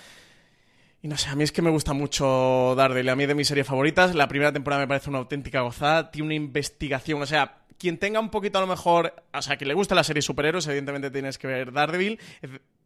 [1.07, 3.09] No sé, a mí es que me gusta mucho Daredevil.
[3.11, 4.14] A mí de mis series favoritas.
[4.14, 6.11] La primera temporada me parece una auténtica gozada.
[6.11, 7.22] Tiene una investigación.
[7.22, 9.14] O sea, quien tenga un poquito a lo mejor.
[9.32, 12.18] O sea, quien le gusta la serie superhéroes, evidentemente tienes que ver Daredevil.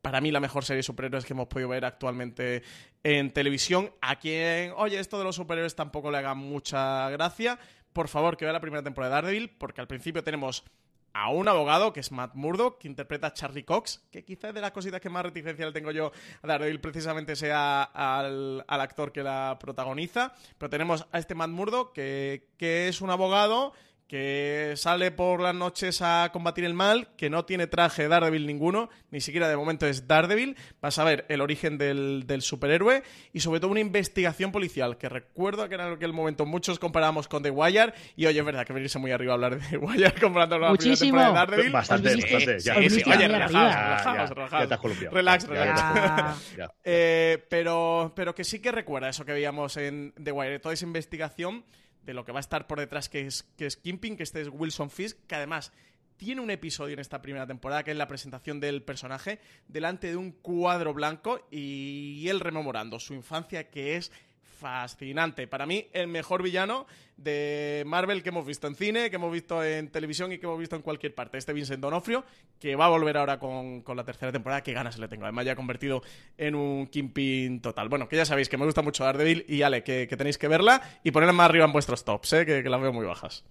[0.02, 2.62] Para mí, la mejor serie de superhéroes que hemos podido ver actualmente
[3.02, 3.90] en televisión.
[4.02, 7.58] A quien, oye, esto de los superhéroes tampoco le haga mucha gracia.
[7.92, 10.64] Por favor, que vea la primera temporada de Daredevil, porque al principio tenemos
[11.12, 14.60] a un abogado, que es Matt Murdock, que interpreta a Charlie Cox, que quizás de
[14.60, 19.22] las cositas que más reticencia le tengo yo a Daredevil precisamente sea al, actor que
[19.22, 20.34] la protagoniza.
[20.58, 23.72] Pero tenemos a este Matt Murdock, que, que es un abogado
[24.10, 28.44] que sale por las noches a combatir el mal, que no tiene traje de Daredevil
[28.44, 33.38] ninguno, ni siquiera de momento es Daredevil, vas a ver el origen del, superhéroe y
[33.38, 37.50] sobre todo una investigación policial, que recuerdo que en aquel momento muchos comparábamos con The
[37.50, 40.58] Wire y oye, es verdad que venirse muy arriba a hablar de The Wire comparando
[40.58, 41.12] la Muchísimo.
[41.12, 41.72] primera temporada de Daredevil.
[41.72, 42.58] Bastante, bastante.
[42.58, 46.52] Ya, oye, relajaos, relajaos, Relax, relax.
[46.82, 50.84] Eh, pero, pero que sí que recuerda eso que veíamos en The Wire, toda esa
[50.84, 51.64] investigación
[52.02, 54.40] de lo que va a estar por detrás, que es, que es Kimping, que este
[54.40, 55.72] es Wilson Fisk, que además
[56.16, 60.16] tiene un episodio en esta primera temporada que es la presentación del personaje delante de
[60.16, 64.12] un cuadro blanco y él rememorando su infancia que es
[64.60, 65.46] fascinante.
[65.46, 66.86] Para mí, el mejor villano
[67.16, 70.58] de Marvel que hemos visto en cine, que hemos visto en televisión y que hemos
[70.58, 71.38] visto en cualquier parte.
[71.38, 72.24] Este Vincent Donofrio,
[72.58, 74.62] que va a volver ahora con, la tercera temporada.
[74.62, 75.24] Qué ganas le tengo.
[75.24, 76.02] Además, ya ha convertido
[76.36, 77.88] en un Kingpin total.
[77.88, 80.48] Bueno, que ya sabéis que me gusta mucho Daredevil y Ale, que, que tenéis que
[80.48, 82.46] verla y ponerla más arriba en vuestros tops, ¿eh?
[82.46, 83.44] que, que las veo muy bajas.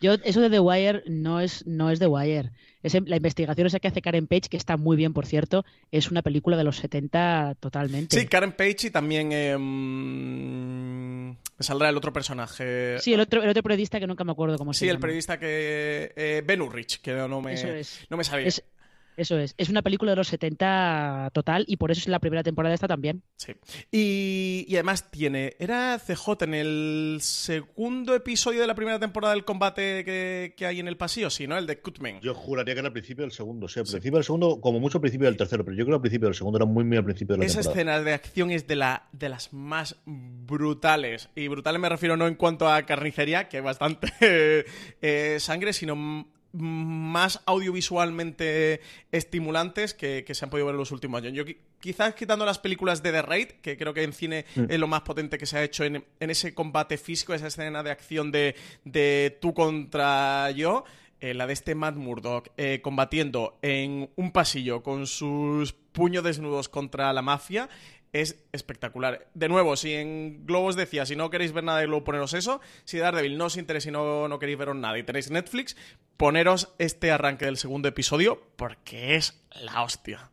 [0.00, 2.50] Yo, eso de The Wire no es, no es The Wire.
[2.82, 6.10] Es, la investigación esa que hace Karen Page, que está muy bien, por cierto, es
[6.10, 8.18] una película de los 70 totalmente.
[8.18, 12.98] Sí, Karen Page y también eh, me saldrá el otro personaje.
[13.00, 14.92] Sí, el otro, el otro periodista que nunca me acuerdo cómo se llama.
[14.92, 16.12] Sí, el periodista que...
[16.16, 17.54] Eh, ben Urrich, que no me,
[18.08, 18.48] no me sabía.
[19.20, 19.54] Eso es.
[19.58, 22.88] Es una película de los 70 total y por eso es la primera temporada esta
[22.88, 23.22] también.
[23.36, 23.52] Sí.
[23.92, 25.56] Y, además tiene.
[25.58, 30.88] Era CJ en el segundo episodio de la primera temporada del combate que, hay en
[30.88, 31.58] el pasillo, sí, ¿no?
[31.58, 32.20] El de Cutman.
[32.22, 33.66] Yo juraría que era al principio del segundo.
[33.66, 35.96] O sea, al principio del segundo, como mucho al principio del tercero, pero yo creo
[35.96, 38.14] que al principio del segundo era muy, muy al principio de la Esa escena de
[38.14, 41.28] acción es de, la, de las más brutales.
[41.34, 44.08] Y brutales me refiero no en cuanto a carnicería, que hay bastante
[45.02, 48.80] eh, sangre, sino más audiovisualmente
[49.12, 51.32] estimulantes que, se han podido ver en los últimos años.
[51.32, 51.44] Yo
[51.80, 54.64] quizás quitando las películas de The Raid, que creo que en cine mm.
[54.68, 57.90] es lo más potente que se ha hecho en, ese combate físico, esa escena de
[57.90, 60.84] acción de, de tú contra yo,
[61.20, 66.70] eh, la de este Matt Murdock eh, combatiendo en un pasillo con sus puños desnudos
[66.70, 67.68] contra la mafia
[68.12, 69.28] es espectacular.
[69.34, 72.60] De nuevo, si en Globos decía, si no queréis ver nada de Globo, poneros eso.
[72.84, 75.76] Si Daredevil no os interesa y no, no queréis veros nada y tenéis Netflix,
[76.16, 80.30] poneros este arranque del segundo episodio porque es la hostia.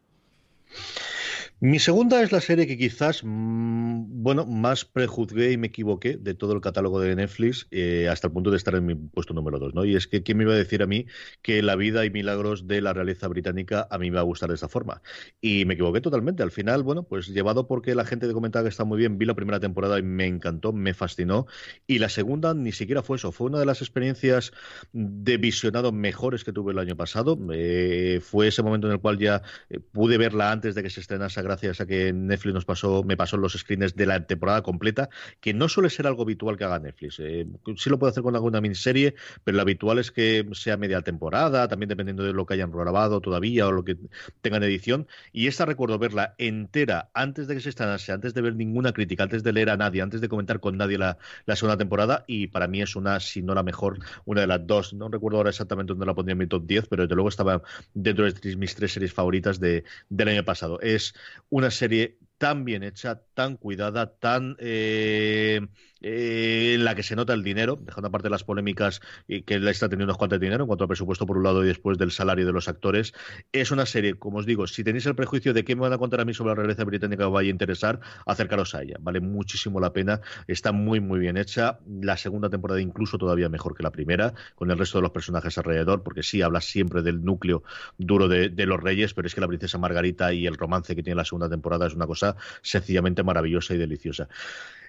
[1.59, 6.35] Mi segunda es la serie que quizás, mm, bueno, más prejuzgué y me equivoqué de
[6.35, 9.57] todo el catálogo de Netflix eh, hasta el punto de estar en mi puesto número
[9.57, 9.83] dos, ¿no?
[9.83, 11.07] Y es que, ¿quién me iba a decir a mí
[11.41, 14.49] que la vida y milagros de la realeza británica a mí me va a gustar
[14.49, 15.01] de esta forma?
[15.41, 16.43] Y me equivoqué totalmente.
[16.43, 19.33] Al final, bueno, pues llevado porque la gente comentaba que está muy bien, vi la
[19.33, 21.47] primera temporada y me encantó, me fascinó.
[21.87, 24.51] Y la segunda ni siquiera fue eso, fue una de las experiencias
[24.93, 27.35] de visionado mejores que tuve el año pasado.
[27.51, 29.41] Eh, fue ese momento en el cual ya
[29.71, 33.17] eh, pude verla antes de que se estrenase gracias a que Netflix nos pasó, me
[33.17, 36.79] pasó los screens de la temporada completa, que no suele ser algo habitual que haga
[36.79, 37.19] Netflix.
[37.19, 41.01] Eh, sí lo puede hacer con alguna miniserie, pero lo habitual es que sea media
[41.01, 43.97] temporada, también dependiendo de lo que hayan grabado todavía o lo que
[44.41, 45.07] tengan edición.
[45.31, 49.23] Y esta recuerdo verla entera antes de que se estrenase, antes de ver ninguna crítica,
[49.23, 51.17] antes de leer a nadie, antes de comentar con nadie la,
[51.55, 52.23] segunda temporada.
[52.27, 54.93] Y para mí es una, si no la mejor, una de las dos.
[54.93, 57.61] No recuerdo ahora exactamente dónde la pondría en mi top 10, pero desde luego estaba
[57.93, 60.79] dentro de mis tres series favoritas de, del año pasado.
[60.81, 61.13] Es
[61.49, 65.61] una serie tan bien hecha, tan cuidada, tan eh,
[66.01, 69.71] eh, en la que se nota el dinero, dejando aparte las polémicas y que la
[69.71, 71.97] está teniendo unos cuantos de dinero en cuanto al presupuesto por un lado y después
[71.97, 73.13] del salario de los actores.
[73.51, 75.97] Es una serie, como os digo, si tenéis el prejuicio de qué me van a
[75.97, 78.97] contar a mí sobre la realeza británica que os vaya a interesar, acercaros a ella.
[78.99, 81.79] Vale muchísimo la pena, está muy, muy bien hecha.
[81.87, 85.57] La segunda temporada incluso todavía mejor que la primera, con el resto de los personajes
[85.57, 87.63] alrededor, porque sí, habla siempre del núcleo
[87.97, 91.17] duro de los reyes, pero es que la princesa Margarita y el romance que tiene
[91.17, 94.27] la segunda temporada es una cosa sencillamente maravillosa y deliciosa.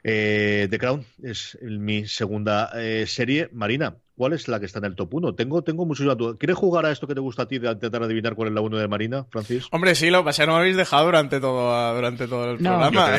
[0.02, 3.48] Eh, The Crown es mi segunda eh, serie.
[3.52, 5.34] Marina, ¿cuál es la que está en el top 1?
[5.34, 6.36] Tengo, tengo muchos dudas.
[6.38, 8.60] ¿Quieres jugar a esto que te gusta a ti de intentar adivinar cuál es la
[8.60, 9.66] 1 de Marina, Francis?
[9.70, 13.16] Hombre, sí, lo que pasa no me habéis dejado durante todo, durante todo el programa.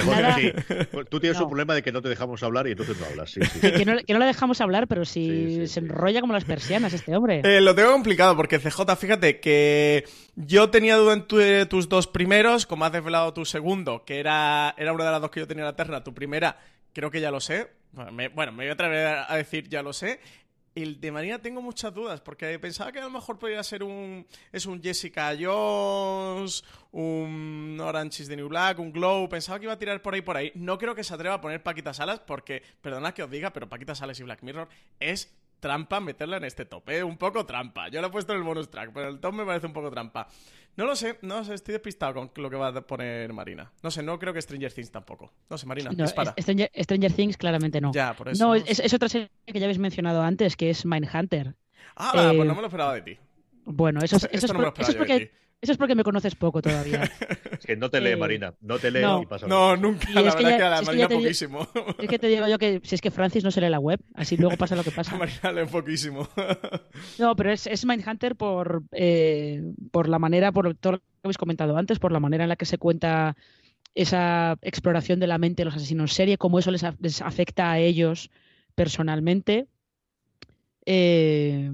[1.09, 3.33] Tú tienes un problema de que no te dejamos hablar y entonces no hablas.
[3.61, 7.41] que, no, le dejamos hablar, pero si se enrolla como las persianas este hombre.
[7.49, 10.03] Eh, lo tengo complicado porque CJ, fíjate que
[10.35, 14.93] yo tenía duda en tus dos primeros, como has desvelado tu segundo, que era, era
[14.93, 16.57] una de las dos que yo tenía en la terna, tu primera
[16.93, 17.71] creo que ya lo sé.
[17.91, 20.19] Bueno me, voy a atrever a decir ya lo sé.
[20.81, 24.25] El de Marina tengo muchas dudas, porque pensaba que a lo mejor podría ser un.
[24.51, 29.27] Es un Jessica Jones, un Orange is the New Black, un Glow.
[29.29, 30.51] Pensaba que iba a tirar por ahí por ahí.
[30.55, 33.69] No creo que se atreva a poner Paquita Salas, porque, perdona que os diga, pero
[33.69, 34.69] Paquita Salas y Black Mirror
[34.99, 37.03] es trampa meterla en este top, ¿eh?
[37.03, 37.89] Un poco trampa.
[37.89, 39.91] Yo lo he puesto en el bonus track, pero el top me parece un poco
[39.91, 40.27] trampa.
[40.79, 43.69] No lo sé, no sé, estoy despistado con lo que va a poner Marina.
[43.83, 45.33] No sé, no creo que Stranger Things tampoco.
[45.49, 46.33] No sé, Marina, dispara.
[46.39, 47.91] Stranger, Things claramente no.
[47.91, 48.41] Ya, por eso.
[48.41, 51.53] No, es, otra serie que ya habéis mencionado antes, que es Mindhunter.
[51.97, 53.17] Ah, pues no eh, me lo esperaba de ti.
[53.65, 57.03] Bueno, eso, es, eso, es, porque, eso es porque me conoces poco todavía.
[57.51, 58.53] es que no te lee, eh, Marina.
[58.61, 60.09] No te lee y pasa No, nunca.
[60.11, 61.67] la verdad que, a la Marina poquísimo.
[61.97, 63.99] es que te digo yo que si es que Francis no se lee la web,
[64.13, 65.17] así luego pasa lo que pasa.
[65.17, 66.29] Marina lee poquísimo.
[67.17, 71.37] no, pero es, es Mindhunter por, eh, por la manera, por todo lo que habéis
[71.37, 73.35] comentado antes, por la manera en la que se cuenta
[73.95, 77.71] esa exploración de la mente de los asesinos en serie, cómo eso les, les afecta
[77.71, 78.29] a ellos
[78.75, 79.67] personalmente.
[80.85, 81.69] Eh,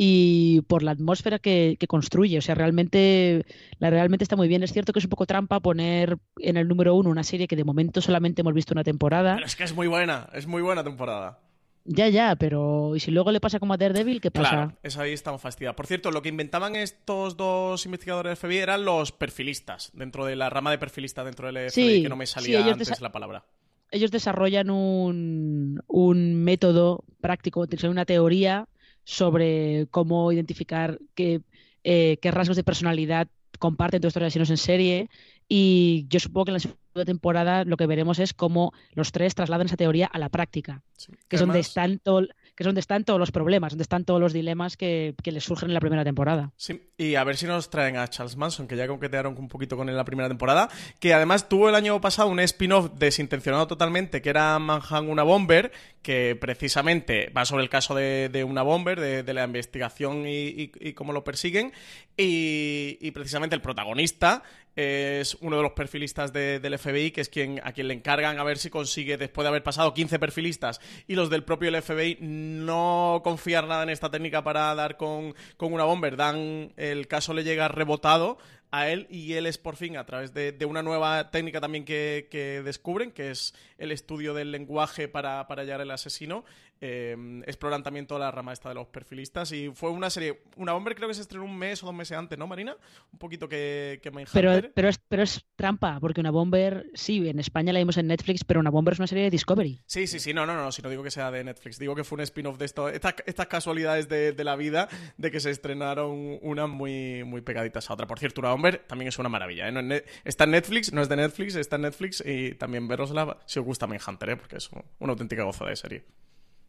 [0.00, 2.38] y por la atmósfera que, construye.
[2.38, 3.44] O sea, realmente,
[3.80, 4.62] la, realmente está muy bien.
[4.62, 7.56] Es cierto que es un poco trampa poner en el número uno una serie que
[7.56, 9.34] de momento solamente hemos visto una temporada.
[9.34, 11.40] Pero es que es muy buena, es muy buena temporada.
[11.84, 14.20] Ya, ya, pero ¿y si luego le pasa como a Daredevil?
[14.20, 14.50] ¿Qué pasa?
[14.50, 15.74] Claro, eso ahí estamos fastidiados.
[15.74, 20.36] Por cierto, lo que inventaban estos dos investigadores del FBI eran los perfilistas, dentro de
[20.36, 23.44] la rama de perfilistas dentro del FBI, que no me salía antes la palabra.
[23.90, 28.68] Ellos desarrollan un, un método práctico, una teoría
[29.08, 31.40] sobre cómo identificar qué,
[31.82, 33.26] eh, qué rasgos de personalidad
[33.58, 35.10] comparten todos estos asesinos en serie.
[35.48, 39.34] Y yo supongo que en la segunda temporada lo que veremos es cómo los tres
[39.34, 40.82] trasladan esa teoría a la práctica,
[41.28, 42.26] que es donde están todo,
[42.58, 45.68] que es donde están todos los problemas, donde están todos los dilemas que, les surgen
[45.68, 46.50] en la primera temporada.
[46.56, 49.76] Sí, y a ver si nos traen a Charles Manson, que ya coquetearon un poquito
[49.76, 50.68] con él en la primera temporada,
[50.98, 55.70] que además tuvo el año pasado un spin-off desintencionado totalmente, que era Manhattan una Bomber,
[56.02, 61.22] que precisamente va sobre el caso de, una Bomber, de, la investigación y, cómo lo
[61.22, 61.72] persiguen,
[62.16, 64.42] y, precisamente el protagonista
[64.78, 68.44] es uno de los perfilistas del FBI, que es quien a quien le encargan a
[68.44, 73.20] ver si consigue, después de haber pasado 15 perfilistas y los del propio FBI no
[73.24, 77.42] confiar nada en esta técnica para dar con, con una bomber, dan el caso le
[77.42, 78.38] llega rebotado
[78.70, 82.28] a él y él es por fin a través de, una nueva técnica también que,
[82.30, 86.44] que, descubren, que es el estudio del lenguaje para, para hallar el asesino,
[86.80, 90.74] Em, exploran también toda la rama esta de los perfilistas y fue una serie, una
[90.74, 92.76] hombre creo que se estrenó un mes o dos meses antes, ¿no, Marina?
[93.12, 97.40] Un poquito que, que pero, pero, es, pero es trampa, porque una Bomber, sí, en
[97.40, 99.80] España la vimos en Netflix, pero una Bomber es una serie de Discovery.
[99.86, 102.04] Sí, sí, sí, no, no, no, si no digo que sea de Netflix, digo que
[102.04, 105.50] fue un spin-off de esto, estas, estas casualidades de, de, la vida de que se
[105.50, 108.06] estrenaron unas muy, muy pegaditas a otra.
[108.06, 110.04] Por cierto, una Bomber también es una maravilla, ¿eh?
[110.24, 113.64] está en Netflix, no es de Netflix, está en Netflix y también verosla si os
[113.64, 114.36] gusta Manhunter, ¿eh?
[114.36, 114.70] porque es
[115.00, 116.04] una auténtica gozada de serie.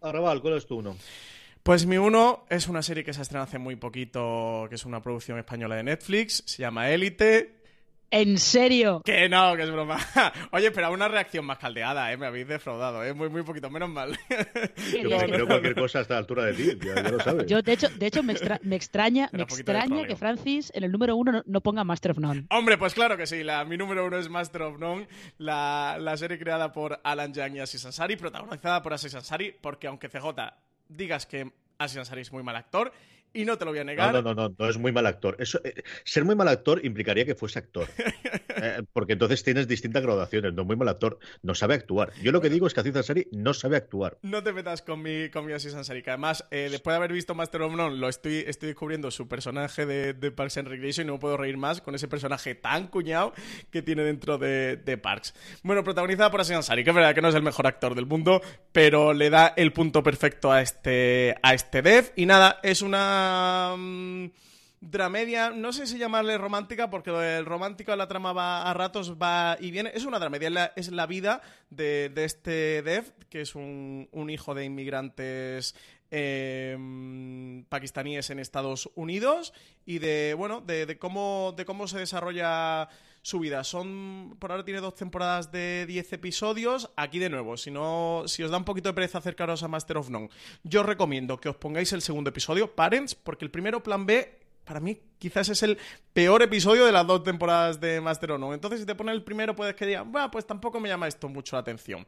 [0.02, 0.96] Arrabal, ¿cuál es tu uno?
[1.64, 5.02] Pues mi uno es una serie que se estrenado hace muy poquito, que es una
[5.02, 7.59] producción española de Netflix, se llama Élite.
[8.12, 9.02] ¿En serio?
[9.06, 9.98] Que no, que es broma.
[10.52, 12.18] Oye, pero una reacción más caldeada, ¿eh?
[12.18, 13.14] Me habéis defraudado, ¿eh?
[13.14, 14.18] Muy, muy poquito, menos mal.
[15.04, 17.46] Yo me creo cualquier cosa a esta altura de ti, ya, lo sabes.
[17.46, 21.44] Yo, de hecho, de hecho me, extraña, me extraña que Francis en el número uno
[21.46, 22.46] no, ponga Master of None.
[22.50, 23.44] Hombre, pues claro que sí.
[23.44, 25.08] La, mi número uno es Master of None,
[25.38, 29.88] la, la serie creada por Alan Yang y Aziz Ansari, protagonizada por Aziz Ansari, porque
[29.88, 30.26] aunque CJ
[30.88, 32.92] digas que Aziz Ansari es muy mal actor,
[33.34, 34.14] y no te lo voy a negar.
[34.14, 35.36] No, no, no, no, es muy mal actor.
[35.40, 37.88] Eso, eh, ser muy mal actor implicaría que fuese actor.
[38.62, 40.54] Eh, porque entonces tienes distintas graduaciones.
[40.54, 42.12] No muy mal actor, no sabe actuar.
[42.22, 44.18] Yo lo que digo es que Aziz Ansari no sabe actuar.
[44.22, 47.14] No te metas con mi, con mi Aziz Ansari, que además, eh, después de haber
[47.14, 51.12] visto Master of None, lo estoy, estoy descubriendo su personaje de, Parks and Recreation y
[51.12, 53.32] no puedo reír más con ese personaje tan cuñado
[53.72, 55.34] que tiene dentro de, Parks.
[55.64, 58.08] Bueno, protagonizada por Aziz Ansari, que es verdad que no es el mejor actor del
[58.08, 58.42] mundo,
[58.74, 62.12] pero le da el punto perfecto a este, a este dev.
[62.18, 63.19] Y nada, es una
[64.82, 69.18] Dramedia, no sé si llamarle romántica, porque el romántico de la trama va a ratos,
[69.22, 69.92] va y viene.
[69.94, 75.76] Es una dramedia, es la, vida de, este Dev, que es un, hijo de inmigrantes
[76.12, 79.54] em, pakistaníes en Estados Unidos
[79.86, 82.88] y de, bueno, de, cómo, de cómo se desarrolla
[83.22, 83.64] su vida.
[83.64, 86.92] Son, por ahora tiene dos temporadas de 10 episodios.
[86.96, 89.98] Aquí de nuevo, si no, si os da un poquito de pereza acercaros a Master
[89.98, 90.30] of None,
[90.64, 94.40] yo os recomiendo que os pongáis el segundo episodio, Parents, porque el primero, plan B,
[94.64, 95.78] para mí quizás es el
[96.14, 98.56] peor episodio de las dos temporadas de Master of None.
[98.56, 101.28] Entonces, si te pones el primero, puedes que digan, bueno, pues tampoco me llama esto
[101.28, 102.08] mucho la atención.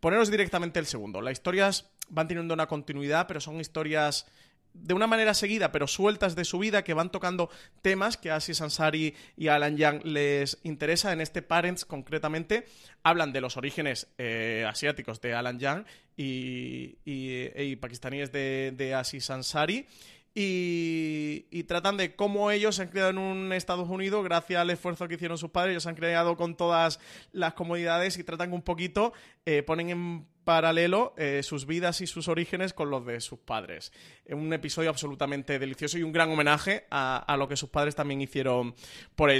[0.00, 1.20] Poneros directamente el segundo.
[1.20, 4.26] Las historias van teniendo una continuidad, pero son historias
[4.74, 7.50] de una manera seguida, pero sueltas de su vida, que van tocando
[7.82, 11.12] temas que a Asis Ansari y a Alan Yang les interesa.
[11.12, 12.66] En este Parents, concretamente,
[13.02, 19.30] hablan de los orígenes eh, asiáticos de Alan Yang y, y, pakistaníes de, de Asis
[19.30, 19.86] Ansari.
[20.34, 25.08] Y, tratan de cómo ellos se han criado en un Estados Unidos gracias al esfuerzo
[25.08, 25.72] que hicieron sus padres.
[25.72, 27.00] Ellos se han creado con todas
[27.32, 29.12] las comodidades y tratan un poquito,
[29.46, 33.92] eh, ponen en paralelo eh, sus vidas y sus orígenes con los de sus padres.
[34.28, 38.74] Un episodio absolutamente delicioso y un gran homenaje a, lo que sus padres también hicieron
[39.14, 39.30] por,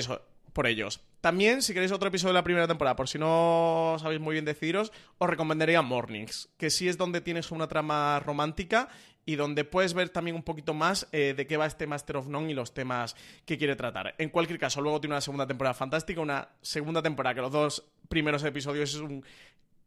[0.52, 1.00] por ellos.
[1.22, 4.44] También, si queréis otro episodio de la primera temporada, por si no sabéis muy bien
[4.44, 8.88] deciros, os recomendaría Mornings, que sí es donde tienes una trama romántica
[9.24, 12.26] y donde puedes ver también un poquito más eh, de qué va este Master of
[12.26, 14.14] None y los temas que quiere tratar.
[14.18, 17.84] En cualquier caso, luego tiene una segunda temporada fantástica, una segunda temporada que los dos
[18.08, 19.24] primeros episodios es un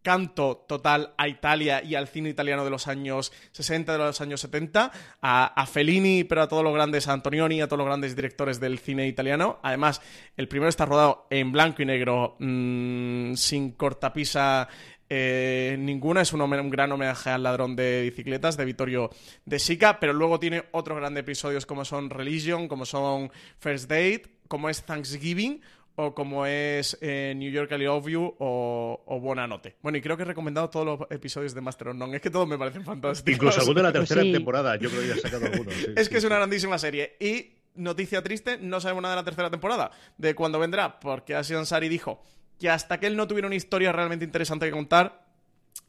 [0.05, 4.39] canto total a Italia y al cine italiano de los años 60, de los años
[4.39, 8.59] 70, a, Fellini, pero a todos los grandes, a Antonioni, a todos los grandes directores
[8.59, 9.57] del cine italiano.
[9.63, 10.03] Además,
[10.37, 14.69] el primero está rodado en blanco y negro, mm, sin cortapisa
[15.17, 19.09] eh, ninguna es un, gran homenaje al ladrón de bicicletas de Vittorio
[19.45, 24.23] De Sica, pero luego tiene otros grandes episodios como son Religion, como son First Date,
[24.49, 25.61] como es Thanksgiving
[25.95, 29.77] o como es eh, New York I Love You o, o Buena Note.
[29.81, 32.17] Bueno, y creo que he recomendado todos los episodios de Master of None.
[32.17, 33.35] Es que todos me parecen fantásticos.
[33.35, 35.73] Incluso alguno de la tercera temporada, yo creo que ya he sacado algunos.
[35.95, 37.15] es que es una grandísima serie.
[37.21, 41.65] Y, noticia triste, no sabemos nada de la tercera temporada, de cuándo vendrá, porque Asian
[41.65, 42.21] Sari dijo
[42.59, 45.25] que hasta que él no tuviera una historia realmente interesante que contar,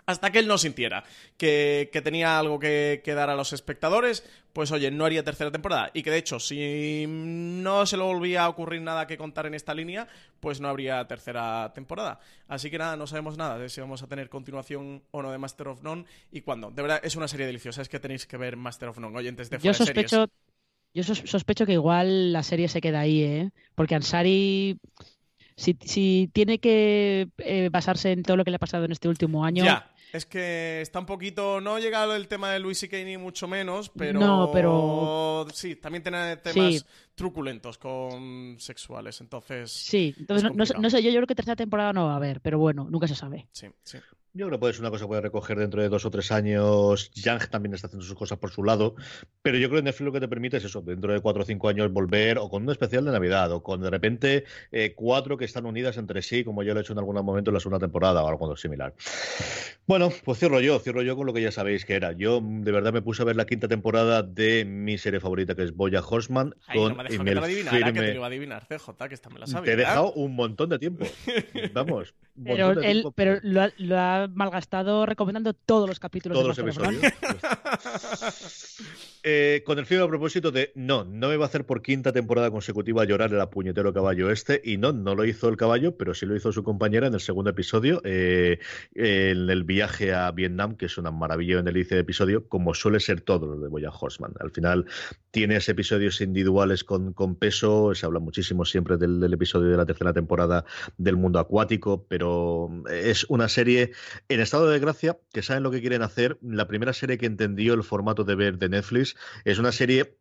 [0.07, 1.05] hasta que él no sintiera
[1.37, 5.91] que, tenía algo que, dar a los espectadores, pues oye, no haría tercera temporada.
[5.95, 9.55] Y que de hecho, si no se le volvía a ocurrir nada que contar en
[9.55, 10.07] esta línea,
[10.39, 12.21] pues no habría tercera temporada.
[12.47, 15.39] Así que nada, no sabemos nada de si vamos a tener continuación o no de
[15.39, 16.71] Master of None y cuándo.
[16.71, 19.51] De verdad, es una serie deliciosa, es que tenéis que ver Master of None, oyentes
[19.51, 20.29] de Yo sospecho...
[20.95, 23.51] Yo sospecho que igual la serie se queda ahí, ¿eh?
[23.75, 24.79] Porque Ansari
[25.57, 29.09] si, si tiene que eh, basarse en todo lo que le ha pasado en este
[29.09, 29.65] último año.
[29.65, 31.61] Ya, es que está un poquito.
[31.61, 34.21] No ha llegado el tema de Luis y ni mucho menos, pero.
[34.21, 35.47] No, pero.
[35.53, 36.87] Sí, también tiene temas
[37.17, 39.73] truculentos con sexuales, entonces.
[39.73, 42.59] Sí, entonces no, sé, yo, yo creo que tercera temporada no va a haber, pero
[42.59, 43.49] bueno, nunca se sabe.
[43.53, 43.99] Sí, sí.
[44.37, 46.31] Yo creo que puede ser una cosa que puede recoger dentro de dos o tres
[46.31, 47.11] años.
[47.15, 48.95] Yang también está haciendo sus cosas por su lado.
[49.41, 51.47] Pero yo creo que Netflix lo que te permite es eso, dentro de cuatro o
[51.47, 55.39] cinco años volver o con un especial de Navidad o con de repente eh, cuatro
[55.39, 57.61] que están unidas entre sí, como yo lo he hecho en algún momento en la
[57.61, 58.93] segunda temporada o algo similar.
[59.87, 62.13] Bueno, pues cierro yo, cierro yo con lo que ya sabéis que era.
[62.13, 65.63] Yo de verdad me puse a ver la quinta temporada de mi serie favorita que
[65.63, 66.55] es Boya Horseman.
[66.75, 69.39] con no que te lo adivinara, que te iba a adivinar, CJ, que esta me
[69.39, 69.65] la sabía.
[69.65, 71.07] Te he dejado un montón de tiempo.
[71.73, 72.15] Vamos.
[72.45, 76.37] Pero, él, pero lo ha malgastado recomendando todos los capítulos.
[76.37, 77.03] Todos los episodios.
[79.29, 82.13] Eh, con el fin a propósito de no, no me va a hacer por quinta
[82.13, 84.61] temporada consecutiva llorar el apuñetero caballo este.
[84.63, 87.19] Y no, no lo hizo el caballo, pero sí lo hizo su compañera en el
[87.19, 88.61] segundo episodio, eh,
[88.95, 93.01] en el viaje a Vietnam, que es una maravilla en el de episodio, como suele
[93.01, 94.33] ser todo lo de Boya Horseman.
[94.41, 94.87] Al final
[95.37, 99.85] tienes episodios individuales con, con peso, se habla muchísimo siempre del, del episodio de la
[99.85, 100.65] tercera temporada
[100.97, 103.93] del mundo acuático, pero es una serie
[104.31, 106.39] en estado de gracia que saben lo que quieren hacer.
[106.41, 109.15] La primera serie que entendió el formato de ver de Netflix
[109.45, 110.17] es una serie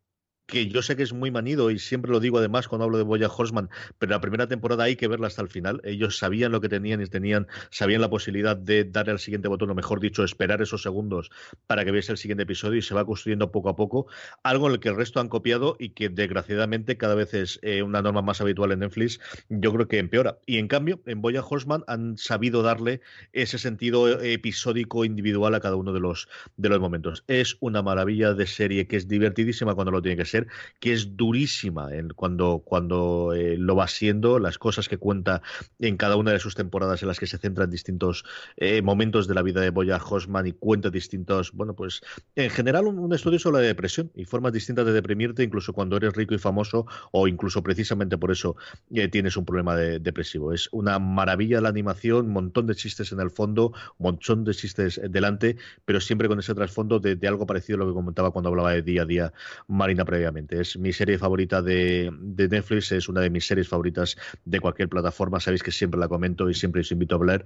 [0.46, 3.04] que yo sé que es muy manido y siempre lo digo además cuando hablo de
[3.04, 5.82] Boya Horseman, pero la primera temporada hay que verla hasta el final.
[5.84, 9.70] Ellos sabían lo que tenían y tenían, sabían la posibilidad de darle al siguiente botón,
[9.70, 11.32] o mejor dicho, esperar esos segundos
[11.68, 14.08] para que viese el siguiente episodio y se va construyendo poco a poco,
[14.44, 17.82] algo en el que el resto han copiado y que desgraciadamente cada vez es eh,
[17.82, 19.20] una norma más habitual en Netflix,
[19.50, 20.38] yo creo que empeora.
[20.46, 23.02] Y en cambio, en Boya Horseman han sabido darle
[23.34, 26.28] ese sentido episódico individual a cada uno de los,
[26.58, 27.24] de los momentos.
[27.28, 30.35] Es una maravilla de serie que es divertidísima cuando lo tiene que ser
[30.80, 35.42] que es durísima cuando, cuando eh, lo va siendo, las cosas que cuenta
[35.80, 38.26] en cada una de sus temporadas en las que se centran distintos
[38.58, 42.02] eh, momentos de la vida de Boya Hosman y cuenta distintos, bueno, pues
[42.36, 46.14] en general un, estudio sobre la depresión y formas distintas de deprimirte, incluso cuando eres
[46.14, 48.56] rico y famoso o incluso precisamente por eso
[48.94, 50.54] eh, tienes un problema depresivo.
[50.54, 54.54] Es una maravilla la animación, un montón de chistes en el fondo, un montón de
[54.54, 58.32] chistes delante, pero siempre con ese trasfondo de, de algo parecido a lo que comentaba
[58.32, 59.34] cuando hablaba de día a día
[59.68, 64.60] Marina previa es mi serie favorita de, Netflix, es una de mis series favoritas de
[64.60, 65.40] cualquier plataforma.
[65.40, 67.46] Sabéis que siempre la comento y siempre os invito a hablar.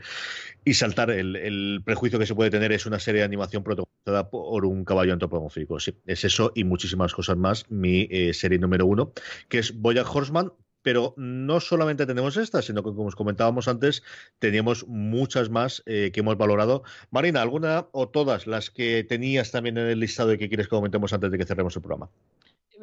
[0.65, 4.65] Y saltar el, prejuicio que se puede tener es una serie de animación protagonizada por
[4.65, 5.79] un caballo antropomórfico.
[5.79, 7.69] Sí, es eso y muchísimas cosas más.
[7.69, 9.13] Mi eh, serie número uno,
[9.47, 10.51] que es Boya Horseman,
[10.81, 14.03] pero no solamente tenemos esta, sino que, como os comentábamos antes,
[14.39, 16.83] teníamos muchas más eh, que hemos valorado.
[17.11, 20.75] Marina, ¿alguna o todas las que tenías también en el listado y que quieres que
[20.75, 22.09] comentemos antes de que cerremos el programa?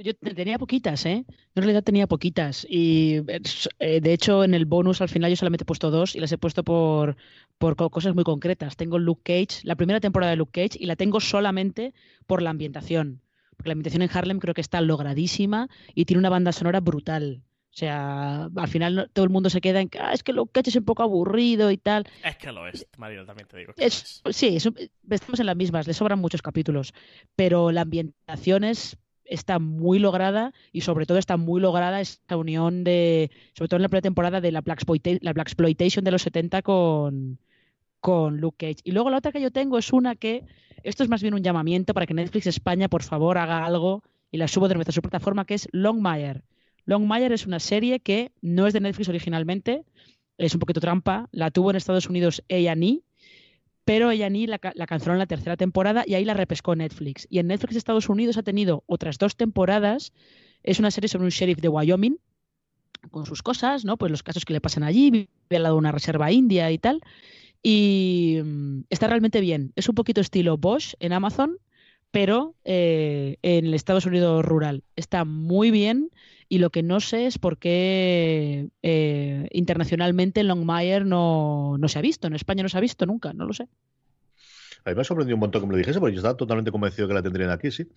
[0.01, 1.25] Yo tenía poquitas, ¿eh?
[1.55, 2.67] en realidad tenía poquitas.
[2.69, 3.23] Y
[3.79, 6.33] eh, de hecho, en el bonus al final yo solamente he puesto dos y las
[6.33, 7.17] he puesto por,
[7.59, 8.77] por cosas muy concretas.
[8.77, 11.95] Tengo Luke Cage, la primera temporada de Luke Cage, y la tengo solamente
[12.27, 13.23] por la ambientación.
[13.57, 17.43] Porque la ambientación en Harlem creo que está logradísima y tiene una banda sonora brutal.
[17.71, 20.51] O sea, al final todo el mundo se queda en que ah, es que Luke
[20.53, 22.07] Cage es un poco aburrido y tal.
[22.25, 23.75] Es que lo es, Mario, también te digo.
[23.77, 26.95] Sí, estamos en las mismas, le sobran muchos capítulos.
[27.35, 28.97] Pero la ambientación es
[29.29, 33.83] está muy lograda y sobre todo está muy lograda esta unión de, sobre todo en
[33.83, 34.83] la primera temporada de la Black,
[35.21, 37.39] la Black Exploitation de los 70 con,
[38.01, 38.83] con Luke Cage.
[38.85, 40.45] Y luego la otra que yo tengo es una que,
[40.83, 44.39] esto es más bien un llamamiento para que Netflix España por favor haga algo y
[44.39, 46.43] la subo de su plataforma, que es Longmire.
[46.85, 49.85] Longmire es una serie que no es de Netflix originalmente,
[50.39, 53.03] es un poquito trampa, la tuvo en Estados Unidos A&E,
[53.87, 57.29] pero ella ni la, la, canceló en la tercera temporada y ahí la repescó Netflix.
[57.31, 60.13] Y en Netflix Estados Unidos ha tenido otras dos temporadas.
[60.65, 62.19] Es una serie sobre un sheriff de Wyoming,
[63.13, 63.97] con sus cosas, ¿no?
[63.97, 66.79] Pues los casos que le pasan allí, vive al lado de una reserva india y
[66.79, 67.01] tal.
[67.63, 69.73] Y mm, está realmente bien.
[69.77, 71.57] Es un poquito estilo Bosch en Amazon,
[72.11, 74.83] pero eh, en el Estados Unidos rural.
[74.97, 76.11] Está muy bien
[76.49, 82.03] y lo que no sé es por qué eh, internacionalmente Longmire no, no se ha
[82.03, 83.69] visto, en España no se ha visto nunca, no lo sé.
[84.85, 86.71] A mí me ha sorprendido un montón que me lo dijese, porque yo estaba totalmente
[86.71, 87.89] convencido que la tendrían aquí, sí.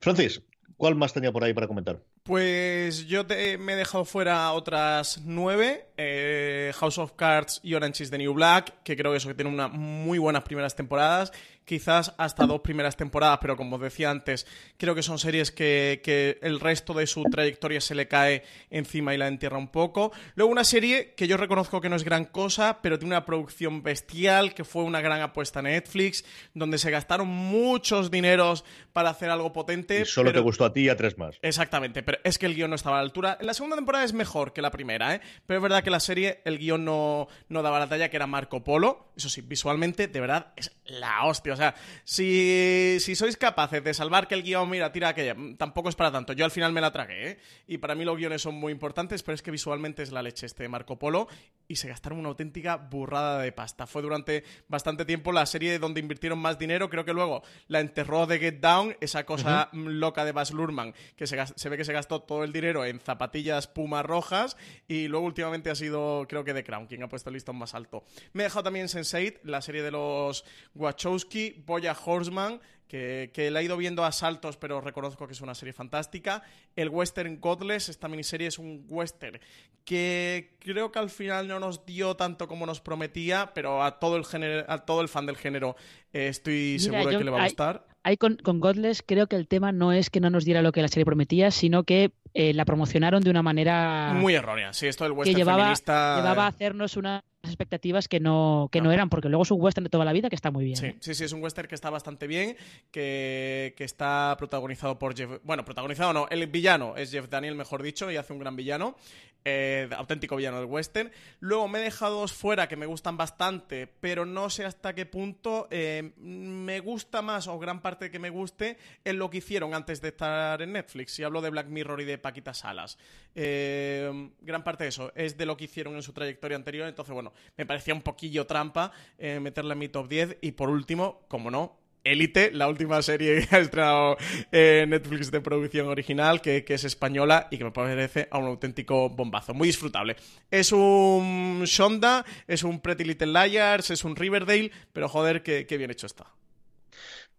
[0.00, 0.42] Francis,
[0.76, 2.00] ¿Cuál más tenía por ahí para comentar?
[2.22, 5.86] Pues yo me he dejado fuera otras nueve.
[5.96, 9.34] Eh, House of Cards y Orange is the New Black, que creo que eso que
[9.34, 11.32] tiene unas muy buenas primeras temporadas
[11.68, 14.46] quizás hasta dos primeras temporadas, pero como os decía antes,
[14.78, 19.14] creo que son series que, que, el resto de su trayectoria se le cae encima
[19.14, 20.10] y la entierra un poco.
[20.34, 23.82] Luego una serie que yo reconozco que no es gran cosa, pero tiene una producción
[23.82, 26.24] bestial, que fue una gran apuesta en Netflix,
[26.54, 28.64] donde se gastaron muchos dineros
[28.94, 30.00] para hacer algo potente.
[30.00, 31.38] Y solo te gustó a ti y a tres más.
[31.42, 33.38] Exactamente, pero es que el guion no estaba a la altura.
[33.40, 35.20] En la segunda temporada es mejor que la primera, ¿eh?
[35.46, 38.26] pero es verdad que la serie, el guion no, no daba la talla, que era
[38.26, 39.12] Marco Polo.
[39.16, 41.52] Eso sí, visualmente, de verdad, es la hostia.
[41.52, 41.74] O sea,
[42.04, 46.10] si, sois capaces de salvar que el guion, mira, tira aquella, mm, tampoco es para
[46.10, 46.32] tanto.
[46.32, 47.38] Yo al final me la tragué, ¿eh?
[47.66, 50.46] Y para mí los guiones son muy importantes, pero es que visualmente es la leche
[50.46, 51.28] este Marco Polo
[51.68, 53.86] y se gastaron una auténtica burrada de pasta.
[53.86, 56.88] Fue durante bastante tiempo la serie donde invirtieron más dinero.
[56.88, 61.26] Creo que luego la enterró de Get Down, esa cosa loca de Bas Lurman, que
[61.26, 64.56] se, se ve que se gastó todo el dinero en zapatillas pumas rojas
[64.86, 67.74] y luego últimamente ha sido, creo que The Crown, quien ha puesto el listón más
[67.74, 68.04] alto.
[68.32, 70.44] Me he dejado también Sense8, la serie de los
[70.74, 75.40] Wachowski, Boya Horseman, que, que la he ido viendo a saltos, pero reconozco que es
[75.40, 76.42] una serie fantástica.
[76.74, 79.38] El Western Godless, esta miniserie es un western
[79.84, 84.16] que creo que al final no nos dio tanto como nos prometía, pero a todo
[84.16, 85.76] el, género, a todo el fan del género
[86.12, 87.86] eh, estoy seguro de que le va a gustar.
[88.08, 90.72] Ahí con, con, Godless creo que el tema no es que no nos diera lo
[90.72, 94.14] que la serie prometía, sino que eh, la promocionaron de una manera...
[94.14, 96.16] Muy errónea, sí, esto del western que llevaba, feminista...
[96.16, 98.92] llevaba a hacernos una expectativas que no, que no.
[98.92, 100.76] eran, porque luego es un western de toda la vida que está muy bien.
[100.76, 100.96] Sí, ¿eh?
[101.00, 102.56] sí, sí, es un western que está bastante bien,
[102.90, 105.40] que, que, está protagonizado por Jeff.
[105.44, 108.96] Bueno, protagonizado no, el villano es Jeff Daniel, mejor dicho, y hace un gran villano.
[109.44, 111.10] Eh, auténtico villano del western.
[111.40, 115.06] Luego me he dejado dos fuera que me gustan bastante, pero no sé hasta qué
[115.06, 119.74] punto eh, me gusta más, o gran parte que me guste, en lo que hicieron
[119.74, 121.18] antes de estar en Netflix.
[121.18, 122.98] Y hablo de Black Mirror y de Paquita Salas.
[123.34, 127.27] gran parte de eso es de lo que hicieron en su trayectoria anterior, entonces, bueno,
[127.56, 130.38] me parecía un poquillo trampa eh, meterla en mi top 10.
[130.40, 134.16] Y por último, como no, Élite, la última serie que ha estrenado
[134.52, 139.10] eh, Netflix de producción original, que, es española y que me parece a un auténtico
[139.10, 139.54] bombazo.
[139.54, 140.16] Muy disfrutable.
[140.50, 145.90] Es un Shonda, es un Pretty Little Liars, es un Riverdale, pero joder, qué bien
[145.90, 146.37] hecho está.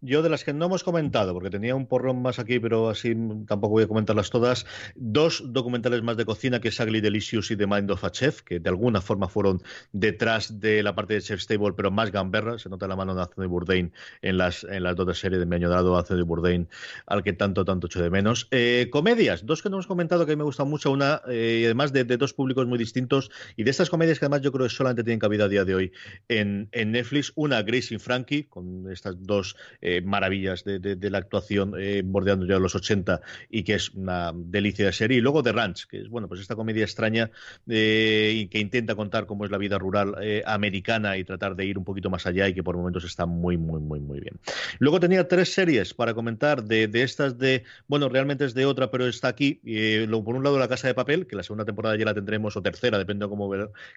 [0.02, 3.14] Yo de las que no hemos comentado, porque tenía un porrón más aquí, pero así
[3.46, 4.66] tampoco voy a comentarlas todas,
[4.96, 8.42] dos documentales más de cocina, que es Ugly Delicious y The Mind of a Chef,
[8.42, 9.62] que de alguna forma fueron
[9.92, 13.24] detrás de la parte de Chef Stable, pero más gamberra, se nota la mano de
[13.24, 16.70] Anthony Bourdain en las, en las dos series de mi año dado, Anthony Bourdain,
[17.06, 18.48] al que tanto, tanto echo de menos.
[18.52, 21.64] Eh, comedias, dos que no hemos comentado que a mí me gustan mucho, una, eh,
[21.66, 24.74] además de, dos públicos muy distintos, y de estas comedias que además yo creo que
[24.74, 25.92] solamente tienen cabida a día de hoy
[26.30, 29.58] en, en Netflix, una Grace y Frankie, con estas dos...
[30.06, 34.94] maravillas de, la actuación eh, bordeando ya los 80 y que es una delicia de
[34.94, 35.18] serie.
[35.18, 37.32] Y luego The Ranch, que es bueno, pues esta comedia extraña
[37.68, 41.84] eh, que intenta contar cómo es la vida rural americana y tratar de ir un
[41.84, 44.40] poquito más allá y que por momentos está muy, muy, muy, muy bien.
[44.80, 49.08] Luego tenía tres series para comentar de, estas de, bueno, realmente es de otra, pero
[49.08, 49.62] está aquí.
[50.10, 52.62] por un lado, La Casa de Papel, que la segunda temporada ya la tendremos, o
[52.62, 53.50] tercera, depende de cómo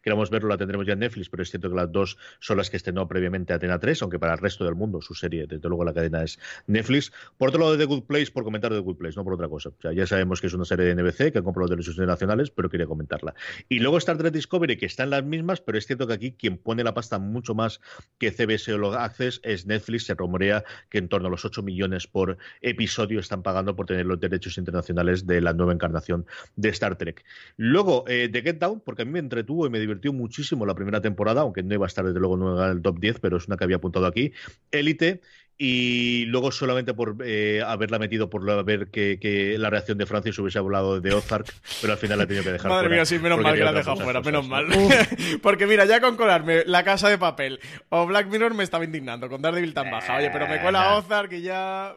[0.03, 2.71] queramos verlo, la tendremos ya en Netflix, pero es cierto que las dos son las
[2.71, 5.82] que estrenó previamente Atena 3, aunque para el resto del mundo su serie, desde luego
[5.85, 7.13] la cadena es Netflix.
[7.39, 9.71] Por otro lado, The Good Place, por comentar The Good Place, no por otra cosa.
[9.71, 12.51] O sea, ya sabemos que es una serie de NBC que han comprado derechos internacionales,
[12.51, 13.35] pero quería comentarla.
[13.69, 16.33] Y luego Star Trek Discovery, que está en las mismas, pero es cierto que aquí
[16.33, 17.81] quien pone la pasta mucho más
[18.19, 20.07] que CBS o Access es Netflix.
[20.07, 24.07] Se rumorea que en torno a los 8 millones por episodio están pagando por tener
[24.07, 26.27] los derechos internacionales de la nueva encarnación
[26.57, 27.25] de Star Trek.
[27.57, 30.75] Luego, eh, The Get Down, porque a mí me entretuvo y me divirtió muchísimo la
[30.75, 33.47] primera temporada, aunque no iba a estar desde luego en el top 10, pero es
[33.47, 34.33] una que había apuntado aquí.
[34.71, 35.21] Élite,
[35.65, 40.59] y luego solamente por eh, haberla metido por ver que, la reacción de Francis hubiese
[40.59, 43.41] hablado de Ozark, pero al final la he tenido que dejar Madre mía, sí, menos
[43.41, 44.67] mal que la he dejado fuera, menos mal.
[45.43, 47.61] porque mira, ya con colarme La Casa de Papel
[47.91, 50.17] o Black Mirror me estaba indignando con Daredevil tan baja.
[50.17, 51.95] Oye, pero me cuela Ozark y ya...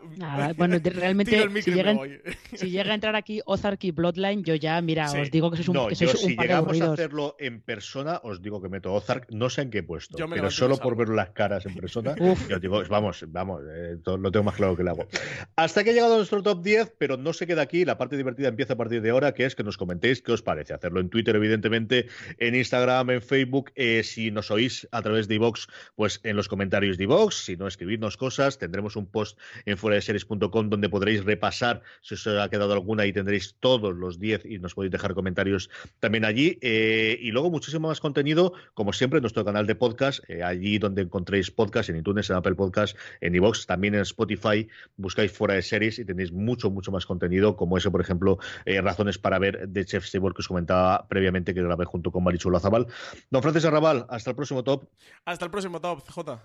[0.57, 1.31] bueno, realmente
[1.63, 1.95] si llega,
[2.53, 5.69] si llega, a entrar aquí Ozark y Bloodline, yo ya, mira, os digo que sois
[5.69, 9.31] un, que sois un si llegamos a hacerlo en persona, os digo que meto Ozark,
[9.31, 12.13] no sé en qué puesto, pero solo por ver las caras en persona,
[12.47, 15.07] yo digo, vamos, vamos eh, lo tengo más claro que lo hago.
[15.55, 17.85] Hasta que ha llegado nuestro top 10, pero no se queda aquí.
[17.85, 20.41] La parte divertida empieza a partir de ahora, que es que nos comentéis qué os
[20.41, 20.73] parece.
[20.73, 22.07] Hacerlo en Twitter, evidentemente,
[22.37, 23.71] en Instagram, en Facebook.
[23.75, 27.45] Eh, si nos oís a través de iVox, pues en los comentarios de iVox.
[27.45, 28.57] Si no, escribirnos cosas.
[28.57, 33.05] Tendremos un post en fuera de series.com donde podréis repasar si os ha quedado alguna
[33.05, 35.69] y tendréis todos los 10 y nos podéis dejar comentarios
[35.99, 36.57] también allí.
[36.61, 41.03] Eh, y luego muchísimo más contenido, como siempre, en nuestro canal de podcast, allí donde
[41.03, 44.67] encontréis podcast, en iTunes, en Apple Podcast, en iVox también en Spotify,
[44.97, 48.81] buscáis fuera de series y tenéis mucho, mucho más contenido, como ese, por ejemplo, eh,
[48.81, 52.57] Razones para ver de Chef Stable que os comentaba previamente que grabé junto con Marichulo
[52.57, 52.87] Azabal.
[53.29, 54.85] Don Francis Arrabal, hasta el próximo top.
[55.25, 56.39] Hasta el próximo top, CJ.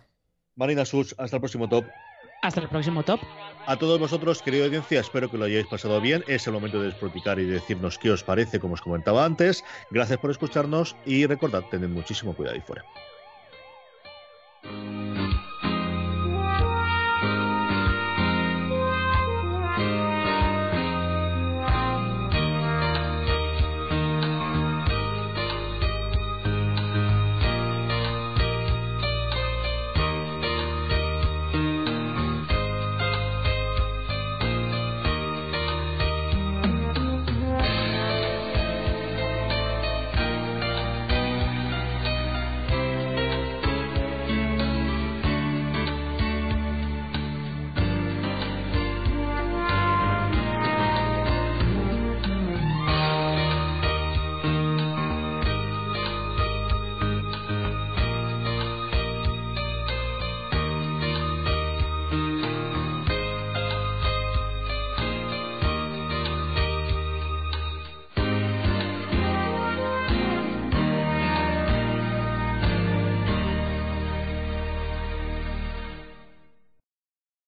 [0.57, 1.85] Marina Such, hasta el próximo top.
[2.43, 3.21] Hasta el próximo top.
[3.67, 6.25] A todos vosotros, querida audiencia, espero que lo hayáis pasado bien.
[6.27, 9.63] Es el momento de desproticar y de decirnos qué os parece, como os comentaba antes.
[9.91, 12.85] Gracias por escucharnos y recordad, tened muchísimo cuidado ahí fuera.